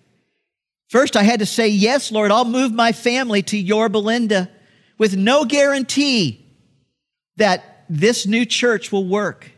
First, 0.89 1.15
I 1.15 1.23
had 1.23 1.39
to 1.39 1.45
say, 1.45 1.69
Yes, 1.69 2.11
Lord, 2.11 2.31
I'll 2.31 2.43
move 2.43 2.73
my 2.73 2.91
family 2.91 3.41
to 3.43 3.57
Yorba 3.57 3.97
Linda 3.97 4.49
with 4.97 5.15
no 5.15 5.45
guarantee 5.45 6.45
that 7.37 7.85
this 7.87 8.27
new 8.27 8.45
church 8.45 8.91
will 8.91 9.07
work. 9.07 9.51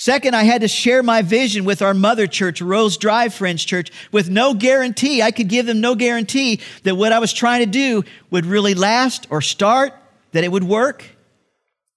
Second, 0.00 0.36
I 0.36 0.44
had 0.44 0.60
to 0.60 0.68
share 0.68 1.02
my 1.02 1.22
vision 1.22 1.64
with 1.64 1.82
our 1.82 1.92
mother 1.92 2.28
church, 2.28 2.62
Rose 2.62 2.96
Drive 2.96 3.34
Friends 3.34 3.64
Church, 3.64 3.90
with 4.12 4.30
no 4.30 4.54
guarantee. 4.54 5.22
I 5.22 5.32
could 5.32 5.48
give 5.48 5.66
them 5.66 5.80
no 5.80 5.96
guarantee 5.96 6.60
that 6.84 6.94
what 6.94 7.10
I 7.10 7.18
was 7.18 7.32
trying 7.32 7.64
to 7.64 7.66
do 7.66 8.04
would 8.30 8.46
really 8.46 8.74
last 8.74 9.26
or 9.28 9.42
start, 9.42 9.92
that 10.30 10.44
it 10.44 10.52
would 10.52 10.62
work. 10.62 11.04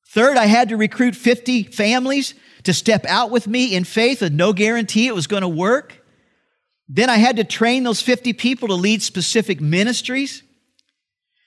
Third, 0.08 0.36
I 0.36 0.48
had 0.48 0.70
to 0.70 0.78
recruit 0.78 1.16
50 1.16 1.66
families 1.66 2.34
to 2.64 2.74
step 2.74 3.06
out 3.06 3.30
with 3.30 3.46
me 3.46 3.76
in 3.76 3.84
faith 3.84 4.22
with 4.22 4.34
no 4.34 4.52
guarantee 4.52 5.06
it 5.06 5.14
was 5.14 5.28
going 5.28 5.44
to 5.44 5.48
work. 5.48 6.04
Then 6.90 7.08
I 7.08 7.18
had 7.18 7.36
to 7.36 7.44
train 7.44 7.84
those 7.84 8.02
50 8.02 8.34
people 8.34 8.70
to 8.70 8.74
lead 8.74 9.04
specific 9.04 9.62
ministries. 9.62 10.42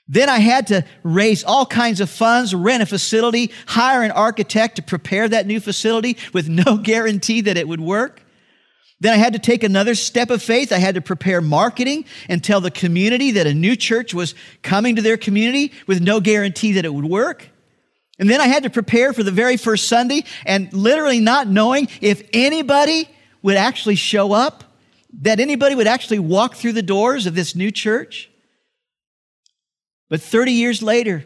Then 0.06 0.28
I 0.28 0.38
had 0.38 0.66
to 0.66 0.84
raise 1.02 1.44
all 1.44 1.64
kinds 1.64 2.00
of 2.00 2.10
funds, 2.10 2.54
rent 2.54 2.82
a 2.82 2.86
facility, 2.86 3.50
hire 3.66 4.02
an 4.02 4.10
architect 4.10 4.76
to 4.76 4.82
prepare 4.82 5.28
that 5.28 5.46
new 5.46 5.60
facility 5.60 6.18
with 6.32 6.48
no 6.48 6.76
guarantee 6.82 7.40
that 7.42 7.56
it 7.56 7.66
would 7.66 7.80
work. 7.80 8.20
Then 9.00 9.12
I 9.12 9.16
had 9.16 9.32
to 9.32 9.38
take 9.38 9.62
another 9.62 9.94
step 9.94 10.30
of 10.30 10.42
faith. 10.42 10.72
I 10.72 10.78
had 10.78 10.94
to 10.94 11.00
prepare 11.00 11.40
marketing 11.40 12.04
and 12.28 12.42
tell 12.42 12.60
the 12.60 12.70
community 12.70 13.32
that 13.32 13.46
a 13.46 13.54
new 13.54 13.76
church 13.76 14.14
was 14.14 14.34
coming 14.62 14.96
to 14.96 15.02
their 15.02 15.16
community 15.16 15.72
with 15.86 16.00
no 16.00 16.20
guarantee 16.20 16.72
that 16.72 16.84
it 16.84 16.94
would 16.94 17.04
work. 17.04 17.48
And 18.18 18.30
then 18.30 18.40
I 18.40 18.46
had 18.46 18.62
to 18.62 18.70
prepare 18.70 19.12
for 19.12 19.22
the 19.22 19.32
very 19.32 19.56
first 19.56 19.88
Sunday 19.88 20.24
and 20.46 20.72
literally 20.72 21.20
not 21.20 21.48
knowing 21.48 21.88
if 22.00 22.22
anybody 22.32 23.08
would 23.42 23.56
actually 23.56 23.96
show 23.96 24.32
up 24.32 24.64
that 25.20 25.40
anybody 25.40 25.74
would 25.74 25.86
actually 25.86 26.18
walk 26.18 26.54
through 26.54 26.72
the 26.72 26.82
doors 26.82 27.26
of 27.26 27.34
this 27.34 27.54
new 27.54 27.70
church. 27.70 28.30
But 30.08 30.20
30 30.20 30.52
years 30.52 30.82
later, 30.82 31.24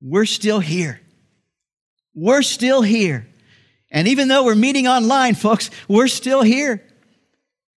we're 0.00 0.26
still 0.26 0.60
here. 0.60 1.00
We're 2.14 2.42
still 2.42 2.82
here. 2.82 3.26
And 3.90 4.08
even 4.08 4.28
though 4.28 4.44
we're 4.44 4.54
meeting 4.54 4.86
online, 4.86 5.34
folks, 5.34 5.70
we're 5.88 6.08
still 6.08 6.42
here. 6.42 6.84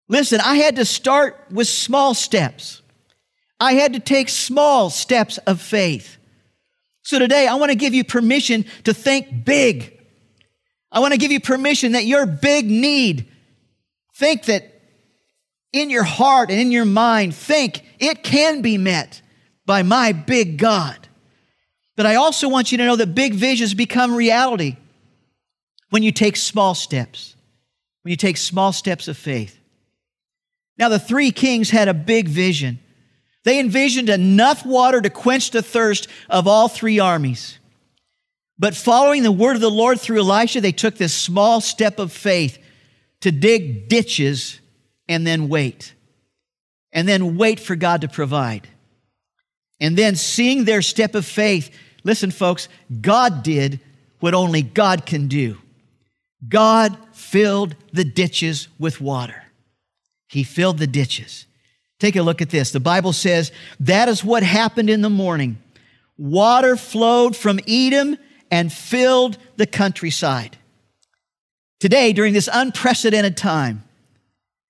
Listen, 0.08 0.40
I 0.42 0.56
had 0.56 0.76
to 0.78 0.86
start 0.86 1.46
with 1.52 1.68
small 1.68 2.14
steps. 2.14 2.82
I 3.60 3.74
had 3.74 3.94
to 3.94 4.00
take 4.00 4.30
small 4.30 4.90
steps 4.90 5.38
of 5.40 5.62
faith. 5.62 6.18
So 7.04 7.20
today, 7.20 7.48
I 7.48 7.56
want 7.56 7.72
to 7.72 7.78
give 7.78 7.94
you 7.94 8.04
permission 8.04 8.66
to 8.84 8.94
think 8.94 9.46
big. 9.46 10.00
I 10.92 11.00
want 11.00 11.14
to 11.14 11.20
give 11.20 11.32
you 11.32 11.40
permission 11.40 11.94
that 11.94 12.06
your 12.06 12.26
big 12.26 12.66
need, 12.70 13.28
think 14.16 14.46
that 14.46 14.82
in 15.72 15.90
your 15.90 16.04
heart 16.04 16.50
and 16.50 16.60
in 16.60 16.72
your 16.72 16.86
mind, 16.86 17.36
think 17.36 17.84
it 18.00 18.24
can 18.24 18.62
be 18.62 18.78
met 18.78 19.22
by 19.66 19.84
my 19.84 20.12
big 20.12 20.58
God. 20.58 21.08
But 21.96 22.06
I 22.06 22.16
also 22.16 22.50
want 22.50 22.72
you 22.72 22.78
to 22.78 22.86
know 22.86 22.96
that 22.96 23.16
big 23.16 23.34
visions 23.34 23.74
become 23.74 24.16
reality 24.16 24.78
when 25.90 26.04
you 26.04 26.12
take 26.12 26.36
small 26.36 26.76
steps, 26.76 27.36
when 28.04 28.12
you 28.12 28.18
take 28.18 28.38
small 28.38 28.74
steps 28.74 29.08
of 29.08 29.18
faith. 29.18 29.60
Now, 30.78 30.90
the 30.90 31.00
three 31.00 31.32
kings 31.32 31.70
had 31.70 31.88
a 31.88 31.94
big 31.94 32.28
vision. 32.28 32.80
They 33.46 33.60
envisioned 33.60 34.10
enough 34.10 34.66
water 34.66 35.00
to 35.02 35.10
quench 35.10 35.52
the 35.52 35.62
thirst 35.62 36.08
of 36.30 36.48
all 36.48 36.68
three 36.68 37.00
armies. 37.00 37.60
But 38.58 38.76
following 38.76 39.24
the 39.24 39.32
word 39.32 39.56
of 39.56 39.62
the 39.62 39.70
Lord 39.72 40.00
through 40.00 40.20
Elisha, 40.20 40.62
they 40.62 40.72
took 40.72 40.96
this 40.96 41.14
small 41.14 41.62
step 41.62 42.00
of 42.00 42.12
faith 42.12 42.58
to 43.22 43.32
dig 43.32 43.88
ditches 43.88 44.60
and 45.08 45.26
then 45.26 45.50
wait. 45.50 45.94
And 46.92 47.08
then 47.08 47.38
wait 47.38 47.60
for 47.60 47.76
God 47.76 48.02
to 48.02 48.08
provide. 48.08 48.68
And 49.80 49.98
then 49.98 50.16
seeing 50.16 50.64
their 50.64 50.82
step 50.82 51.16
of 51.16 51.26
faith, 51.26 51.70
listen, 52.04 52.32
folks, 52.32 52.68
God 53.02 53.44
did 53.44 53.80
what 54.20 54.34
only 54.34 54.62
God 54.62 55.06
can 55.06 55.28
do. 55.28 55.58
God 56.48 56.98
filled 57.14 57.76
the 57.92 58.06
ditches 58.06 58.68
with 58.80 59.02
water. 59.02 59.44
He 60.28 60.44
filled 60.44 60.78
the 60.78 60.88
ditches. 60.88 61.46
Take 62.00 62.16
a 62.16 62.22
look 62.22 62.42
at 62.42 62.50
this. 62.50 62.72
The 62.72 62.80
Bible 62.80 63.14
says 63.14 63.52
that 63.80 64.10
is 64.10 64.24
what 64.24 64.44
happened 64.44 64.90
in 64.90 65.02
the 65.02 65.10
morning. 65.10 65.58
Water 66.18 66.76
flowed 66.76 67.36
from 67.36 67.60
Edom 67.68 68.18
and 68.52 68.72
filled 68.72 69.38
the 69.58 69.66
countryside. 69.66 70.58
Today, 71.80 72.14
during 72.14 72.34
this 72.34 72.50
unprecedented 72.52 73.38
time, 73.38 73.84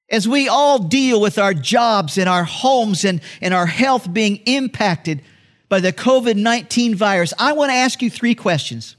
as 0.09 0.27
we 0.27 0.47
all 0.47 0.79
deal 0.79 1.19
with 1.19 1.37
our 1.37 1.53
jobs 1.53 2.17
and 2.17 2.29
our 2.29 2.43
homes 2.43 3.05
and, 3.05 3.21
and 3.41 3.53
our 3.53 3.65
health 3.65 4.11
being 4.11 4.37
impacted 4.45 5.21
by 5.67 5.79
the 5.79 5.91
COVID 5.91 6.35
19 6.35 6.95
virus, 6.95 7.33
I 7.39 7.53
want 7.53 7.71
to 7.71 7.75
ask 7.75 8.01
you 8.01 8.09
three 8.09 8.35
questions. 8.35 8.95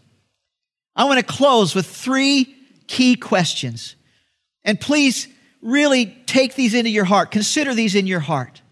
I 0.97 1.05
want 1.05 1.19
to 1.19 1.25
close 1.25 1.75
with 1.75 1.87
three 1.87 2.55
key 2.87 3.17
questions. 3.17 3.95
And 4.65 4.81
please 4.81 5.29
really 5.63 6.07
take 6.27 6.55
these 6.55 6.75
into 6.75 6.91
your 6.91 7.05
heart. 7.05 7.31
Consider 7.31 7.75
these 7.75 7.95
in 7.95 8.07
your 8.07 8.21
heart. 8.21 8.63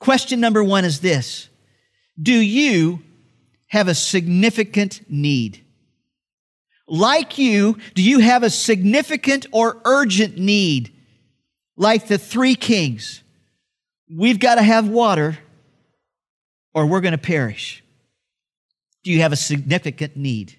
Question 0.00 0.40
number 0.40 0.62
one 0.62 0.84
is 0.84 1.00
this 1.00 1.48
Do 2.20 2.34
you 2.34 3.02
have 3.68 3.88
a 3.88 3.94
significant 3.94 5.02
need? 5.08 5.64
Like 6.88 7.36
you, 7.36 7.76
do 7.94 8.02
you 8.02 8.20
have 8.20 8.42
a 8.42 8.50
significant 8.50 9.46
or 9.52 9.80
urgent 9.84 10.38
need? 10.38 10.92
Like 11.78 12.08
the 12.08 12.18
three 12.18 12.56
kings, 12.56 13.22
we've 14.14 14.40
got 14.40 14.56
to 14.56 14.62
have 14.62 14.88
water 14.88 15.38
or 16.74 16.86
we're 16.86 17.00
going 17.00 17.12
to 17.12 17.18
perish. 17.18 17.82
Do 19.04 19.12
you 19.12 19.20
have 19.20 19.32
a 19.32 19.36
significant 19.36 20.16
need? 20.16 20.58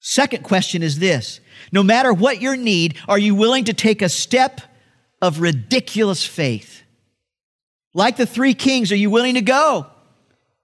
Second 0.00 0.42
question 0.44 0.82
is 0.82 0.98
this 0.98 1.40
No 1.72 1.82
matter 1.82 2.12
what 2.12 2.42
your 2.42 2.56
need, 2.56 2.98
are 3.08 3.18
you 3.18 3.34
willing 3.34 3.64
to 3.64 3.72
take 3.72 4.02
a 4.02 4.08
step 4.08 4.60
of 5.22 5.40
ridiculous 5.40 6.26
faith? 6.26 6.82
Like 7.94 8.16
the 8.16 8.26
three 8.26 8.54
kings, 8.54 8.90
are 8.90 8.96
you 8.96 9.08
willing 9.08 9.34
to 9.34 9.40
go 9.40 9.86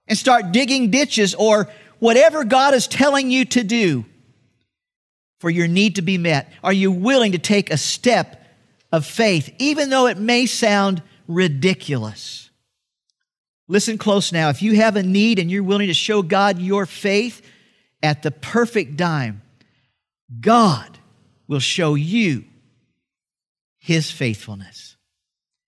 and 0.05 0.17
start 0.17 0.51
digging 0.51 0.91
ditches 0.91 1.33
or 1.33 1.69
whatever 1.99 2.43
God 2.43 2.73
is 2.73 2.87
telling 2.87 3.31
you 3.31 3.45
to 3.45 3.63
do 3.63 4.05
for 5.39 5.49
your 5.49 5.67
need 5.67 5.95
to 5.95 6.01
be 6.01 6.17
met? 6.17 6.51
Are 6.61 6.73
you 6.73 6.91
willing 6.91 7.31
to 7.31 7.39
take 7.39 7.71
a 7.71 7.77
step 7.77 8.40
of 8.91 9.05
faith, 9.05 9.53
even 9.59 9.89
though 9.89 10.07
it 10.07 10.17
may 10.17 10.45
sound 10.45 11.01
ridiculous. 11.27 12.49
Listen 13.67 13.97
close 13.97 14.33
now. 14.33 14.49
If 14.49 14.61
you 14.61 14.75
have 14.75 14.97
a 14.97 15.03
need 15.03 15.39
and 15.39 15.49
you're 15.49 15.63
willing 15.63 15.87
to 15.87 15.93
show 15.93 16.21
God 16.21 16.59
your 16.59 16.85
faith 16.85 17.41
at 18.03 18.21
the 18.21 18.31
perfect 18.31 18.97
time, 18.97 19.41
God 20.39 20.99
will 21.47 21.59
show 21.59 21.95
you 21.95 22.43
his 23.79 24.11
faithfulness. 24.11 24.97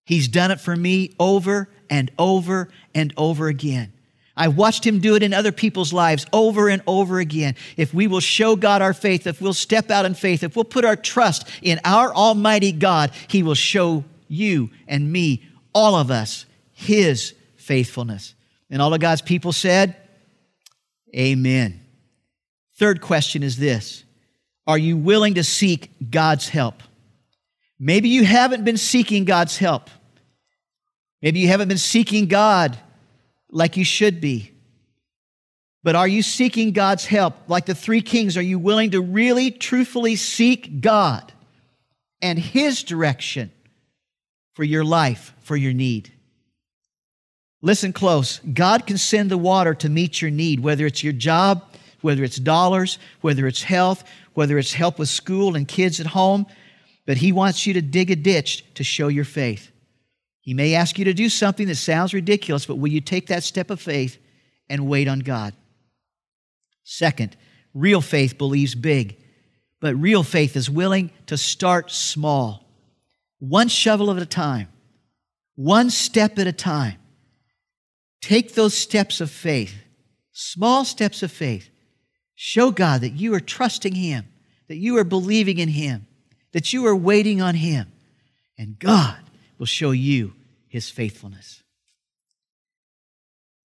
He's 0.05 0.27
done 0.27 0.51
it 0.51 0.59
for 0.59 0.75
me 0.75 1.15
over 1.19 1.69
and 1.89 2.11
over 2.19 2.69
and 2.93 3.13
over 3.15 3.47
again. 3.47 3.92
I've 4.35 4.57
watched 4.57 4.85
him 4.85 4.99
do 4.99 5.15
it 5.15 5.21
in 5.21 5.33
other 5.33 5.51
people's 5.51 5.93
lives 5.93 6.25
over 6.33 6.67
and 6.67 6.81
over 6.87 7.19
again. 7.19 7.55
If 7.77 7.93
we 7.93 8.07
will 8.07 8.19
show 8.19 8.55
God 8.55 8.81
our 8.81 8.93
faith, 8.93 9.27
if 9.27 9.39
we'll 9.39 9.53
step 9.53 9.91
out 9.91 10.05
in 10.05 10.15
faith, 10.15 10.43
if 10.43 10.55
we'll 10.55 10.65
put 10.65 10.85
our 10.85 10.95
trust 10.95 11.47
in 11.61 11.79
our 11.85 12.13
Almighty 12.13 12.71
God, 12.71 13.11
he 13.27 13.43
will 13.43 13.53
show 13.53 14.03
you 14.27 14.71
and 14.87 15.11
me, 15.11 15.43
all 15.73 15.95
of 15.95 16.09
us, 16.09 16.47
his 16.71 17.33
faithfulness. 17.57 18.33
And 18.71 18.81
all 18.81 18.93
of 18.93 18.99
God's 18.99 19.21
people 19.21 19.51
said, 19.51 19.95
Amen. 21.15 21.79
Third 22.77 23.01
question 23.01 23.43
is 23.43 23.57
this 23.57 24.03
Are 24.65 24.79
you 24.79 24.97
willing 24.97 25.35
to 25.35 25.43
seek 25.43 25.91
God's 26.09 26.49
help? 26.49 26.81
Maybe 27.79 28.09
you 28.09 28.23
haven't 28.23 28.65
been 28.65 28.77
seeking 28.77 29.25
God's 29.25 29.57
help. 29.57 29.89
Maybe 31.21 31.39
you 31.39 31.47
haven't 31.47 31.67
been 31.67 31.77
seeking 31.77 32.27
God 32.27 32.77
like 33.53 33.77
you 33.77 33.85
should 33.85 34.19
be. 34.19 34.51
But 35.83 35.95
are 35.95 36.07
you 36.07 36.21
seeking 36.21 36.71
God's 36.71 37.05
help? 37.05 37.35
Like 37.47 37.65
the 37.65 37.75
three 37.75 38.01
kings, 38.01 38.37
are 38.37 38.41
you 38.41 38.57
willing 38.57 38.91
to 38.91 39.01
really, 39.01 39.51
truthfully 39.51 40.15
seek 40.15 40.81
God 40.81 41.31
and 42.21 42.39
His 42.39 42.83
direction 42.83 43.51
for 44.53 44.63
your 44.63 44.85
life, 44.85 45.33
for 45.41 45.55
your 45.55 45.73
need? 45.73 46.11
Listen 47.61 47.93
close. 47.93 48.39
God 48.39 48.87
can 48.87 48.97
send 48.97 49.29
the 49.29 49.37
water 49.37 49.73
to 49.75 49.89
meet 49.89 50.21
your 50.21 50.31
need, 50.31 50.61
whether 50.61 50.85
it's 50.85 51.03
your 51.03 51.13
job, 51.13 51.63
whether 52.01 52.23
it's 52.23 52.37
dollars, 52.37 52.97
whether 53.21 53.45
it's 53.47 53.63
health, 53.63 54.03
whether 54.33 54.57
it's 54.57 54.73
help 54.73 54.99
with 54.99 55.09
school 55.09 55.55
and 55.55 55.67
kids 55.67 55.99
at 55.99 56.07
home. 56.07 56.45
But 57.05 57.17
He 57.17 57.31
wants 57.31 57.65
you 57.67 57.73
to 57.73 57.81
dig 57.81 58.09
a 58.09 58.15
ditch 58.15 58.65
to 58.75 58.83
show 58.83 59.09
your 59.09 59.25
faith. 59.25 59.72
He 60.43 60.53
may 60.53 60.75
ask 60.75 60.99
you 60.99 61.05
to 61.05 61.13
do 61.13 61.29
something 61.29 61.67
that 61.67 61.75
sounds 61.75 62.13
ridiculous, 62.13 62.65
but 62.65 62.75
will 62.75 62.91
you 62.91 62.99
take 62.99 63.27
that 63.27 63.43
step 63.43 63.69
of 63.69 63.79
faith 63.79 64.17
and 64.69 64.89
wait 64.89 65.07
on 65.07 65.19
God? 65.19 65.53
Second, 66.83 67.37
real 67.73 68.01
faith 68.01 68.37
believes 68.37 68.75
big, 68.75 69.17
but 69.79 69.95
real 69.95 70.21
faith 70.21 70.57
is 70.57 70.69
willing 70.69 71.11
to 71.27 71.37
start 71.37 71.91
small, 71.91 72.69
one 73.39 73.69
shovel 73.69 74.11
at 74.11 74.21
a 74.21 74.25
time, 74.25 74.67
one 75.55 75.89
step 75.89 76.37
at 76.37 76.45
a 76.45 76.51
time. 76.51 76.97
Take 78.19 78.53
those 78.53 78.73
steps 78.73 79.21
of 79.21 79.31
faith, 79.31 79.73
small 80.33 80.83
steps 80.83 81.23
of 81.23 81.31
faith. 81.31 81.69
Show 82.35 82.71
God 82.71 82.99
that 82.99 83.13
you 83.13 83.33
are 83.33 83.39
trusting 83.39 83.95
Him, 83.95 84.25
that 84.67 84.75
you 84.75 84.97
are 84.97 85.05
believing 85.05 85.59
in 85.59 85.69
Him, 85.69 86.05
that 86.51 86.73
you 86.73 86.85
are 86.85 86.95
waiting 86.95 87.41
on 87.41 87.55
Him, 87.55 87.93
and 88.57 88.77
God 88.77 89.22
will 89.57 89.65
show 89.65 89.91
you 89.91 90.33
his 90.67 90.89
faithfulness. 90.89 91.63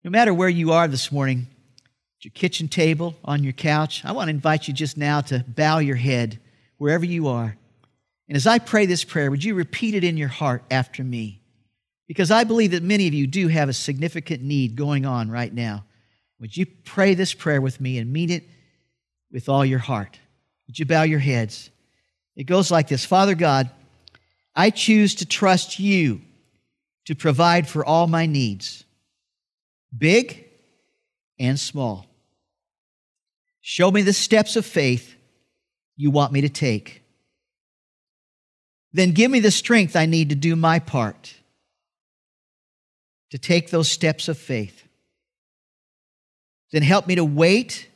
No 0.04 0.10
matter 0.10 0.32
where 0.32 0.48
you 0.48 0.72
are 0.72 0.88
this 0.88 1.10
morning, 1.10 1.48
at 2.18 2.24
your 2.24 2.32
kitchen 2.32 2.68
table, 2.68 3.16
on 3.24 3.44
your 3.44 3.52
couch, 3.52 4.04
I 4.04 4.12
want 4.12 4.28
to 4.28 4.34
invite 4.34 4.68
you 4.68 4.74
just 4.74 4.96
now 4.96 5.20
to 5.22 5.44
bow 5.46 5.78
your 5.78 5.96
head 5.96 6.40
wherever 6.76 7.04
you 7.04 7.28
are. 7.28 7.56
And 8.26 8.36
as 8.36 8.46
I 8.46 8.58
pray 8.58 8.86
this 8.86 9.04
prayer, 9.04 9.30
would 9.30 9.44
you 9.44 9.54
repeat 9.54 9.94
it 9.94 10.04
in 10.04 10.16
your 10.16 10.28
heart 10.28 10.62
after 10.70 11.02
me? 11.02 11.40
Because 12.06 12.30
I 12.30 12.44
believe 12.44 12.72
that 12.72 12.82
many 12.82 13.06
of 13.06 13.14
you 13.14 13.26
do 13.26 13.48
have 13.48 13.68
a 13.68 13.74
significant 13.74 14.42
need 14.42 14.76
going 14.76 15.06
on 15.06 15.30
right 15.30 15.52
now. 15.52 15.84
Would 16.40 16.56
you 16.56 16.66
pray 16.66 17.14
this 17.14 17.34
prayer 17.34 17.60
with 17.60 17.80
me 17.80 17.98
and 17.98 18.12
mean 18.12 18.30
it 18.30 18.44
with 19.30 19.48
all 19.48 19.64
your 19.64 19.78
heart? 19.78 20.18
Would 20.66 20.78
you 20.78 20.86
bow 20.86 21.02
your 21.02 21.18
heads? 21.18 21.70
It 22.36 22.44
goes 22.44 22.70
like 22.70 22.88
this 22.88 23.04
Father 23.04 23.34
God, 23.34 23.70
I 24.58 24.70
choose 24.70 25.14
to 25.14 25.24
trust 25.24 25.78
you 25.78 26.20
to 27.04 27.14
provide 27.14 27.68
for 27.68 27.84
all 27.84 28.08
my 28.08 28.26
needs, 28.26 28.82
big 29.96 30.46
and 31.38 31.60
small. 31.60 32.06
Show 33.60 33.92
me 33.92 34.02
the 34.02 34.12
steps 34.12 34.56
of 34.56 34.66
faith 34.66 35.14
you 35.96 36.10
want 36.10 36.32
me 36.32 36.40
to 36.40 36.48
take. 36.48 37.04
Then 38.92 39.12
give 39.12 39.30
me 39.30 39.38
the 39.38 39.52
strength 39.52 39.94
I 39.94 40.06
need 40.06 40.30
to 40.30 40.34
do 40.34 40.56
my 40.56 40.80
part, 40.80 41.34
to 43.30 43.38
take 43.38 43.70
those 43.70 43.88
steps 43.88 44.26
of 44.26 44.36
faith. 44.36 44.82
Then 46.72 46.82
help 46.82 47.06
me 47.06 47.14
to 47.14 47.24
wait 47.24 47.86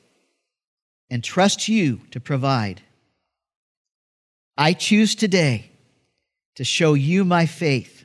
and 1.11 1.25
trust 1.25 1.67
you 1.67 2.03
to 2.13 2.21
provide. 2.21 2.83
I 4.57 4.75
choose 4.75 5.17
today 5.17 5.72
to 6.57 6.65
show 6.65 6.95
you 6.95 7.25
my 7.25 7.47
faith. 7.47 8.05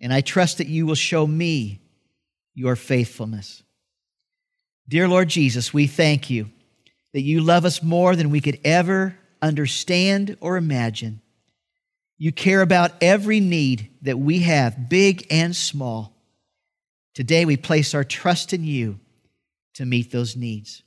And 0.00 0.12
I 0.12 0.20
trust 0.20 0.58
that 0.58 0.66
you 0.66 0.86
will 0.86 0.94
show 0.94 1.26
me 1.26 1.80
your 2.54 2.76
faithfulness. 2.76 3.62
Dear 4.88 5.08
Lord 5.08 5.28
Jesus, 5.28 5.72
we 5.72 5.86
thank 5.86 6.28
you 6.28 6.50
that 7.12 7.22
you 7.22 7.40
love 7.40 7.64
us 7.64 7.82
more 7.82 8.16
than 8.16 8.30
we 8.30 8.40
could 8.40 8.58
ever 8.64 9.16
understand 9.40 10.36
or 10.40 10.56
imagine. 10.56 11.20
You 12.18 12.32
care 12.32 12.62
about 12.62 12.92
every 13.00 13.40
need 13.40 13.90
that 14.02 14.18
we 14.18 14.40
have, 14.40 14.88
big 14.88 15.26
and 15.30 15.54
small. 15.54 16.14
Today 17.14 17.44
we 17.44 17.56
place 17.56 17.94
our 17.94 18.04
trust 18.04 18.52
in 18.52 18.64
you 18.64 18.98
to 19.74 19.84
meet 19.84 20.10
those 20.10 20.36
needs. 20.36 20.82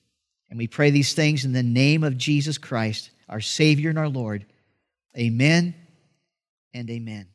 And 0.49 0.57
we 0.57 0.67
pray 0.67 0.89
these 0.89 1.13
things 1.13 1.45
in 1.45 1.53
the 1.53 1.63
name 1.63 2.03
of 2.03 2.17
Jesus 2.17 2.57
Christ, 2.57 3.09
our 3.27 3.41
Savior 3.41 3.89
and 3.89 3.99
our 3.99 4.09
Lord. 4.09 4.45
Amen 5.17 5.73
and 6.75 6.89
amen. 6.91 7.34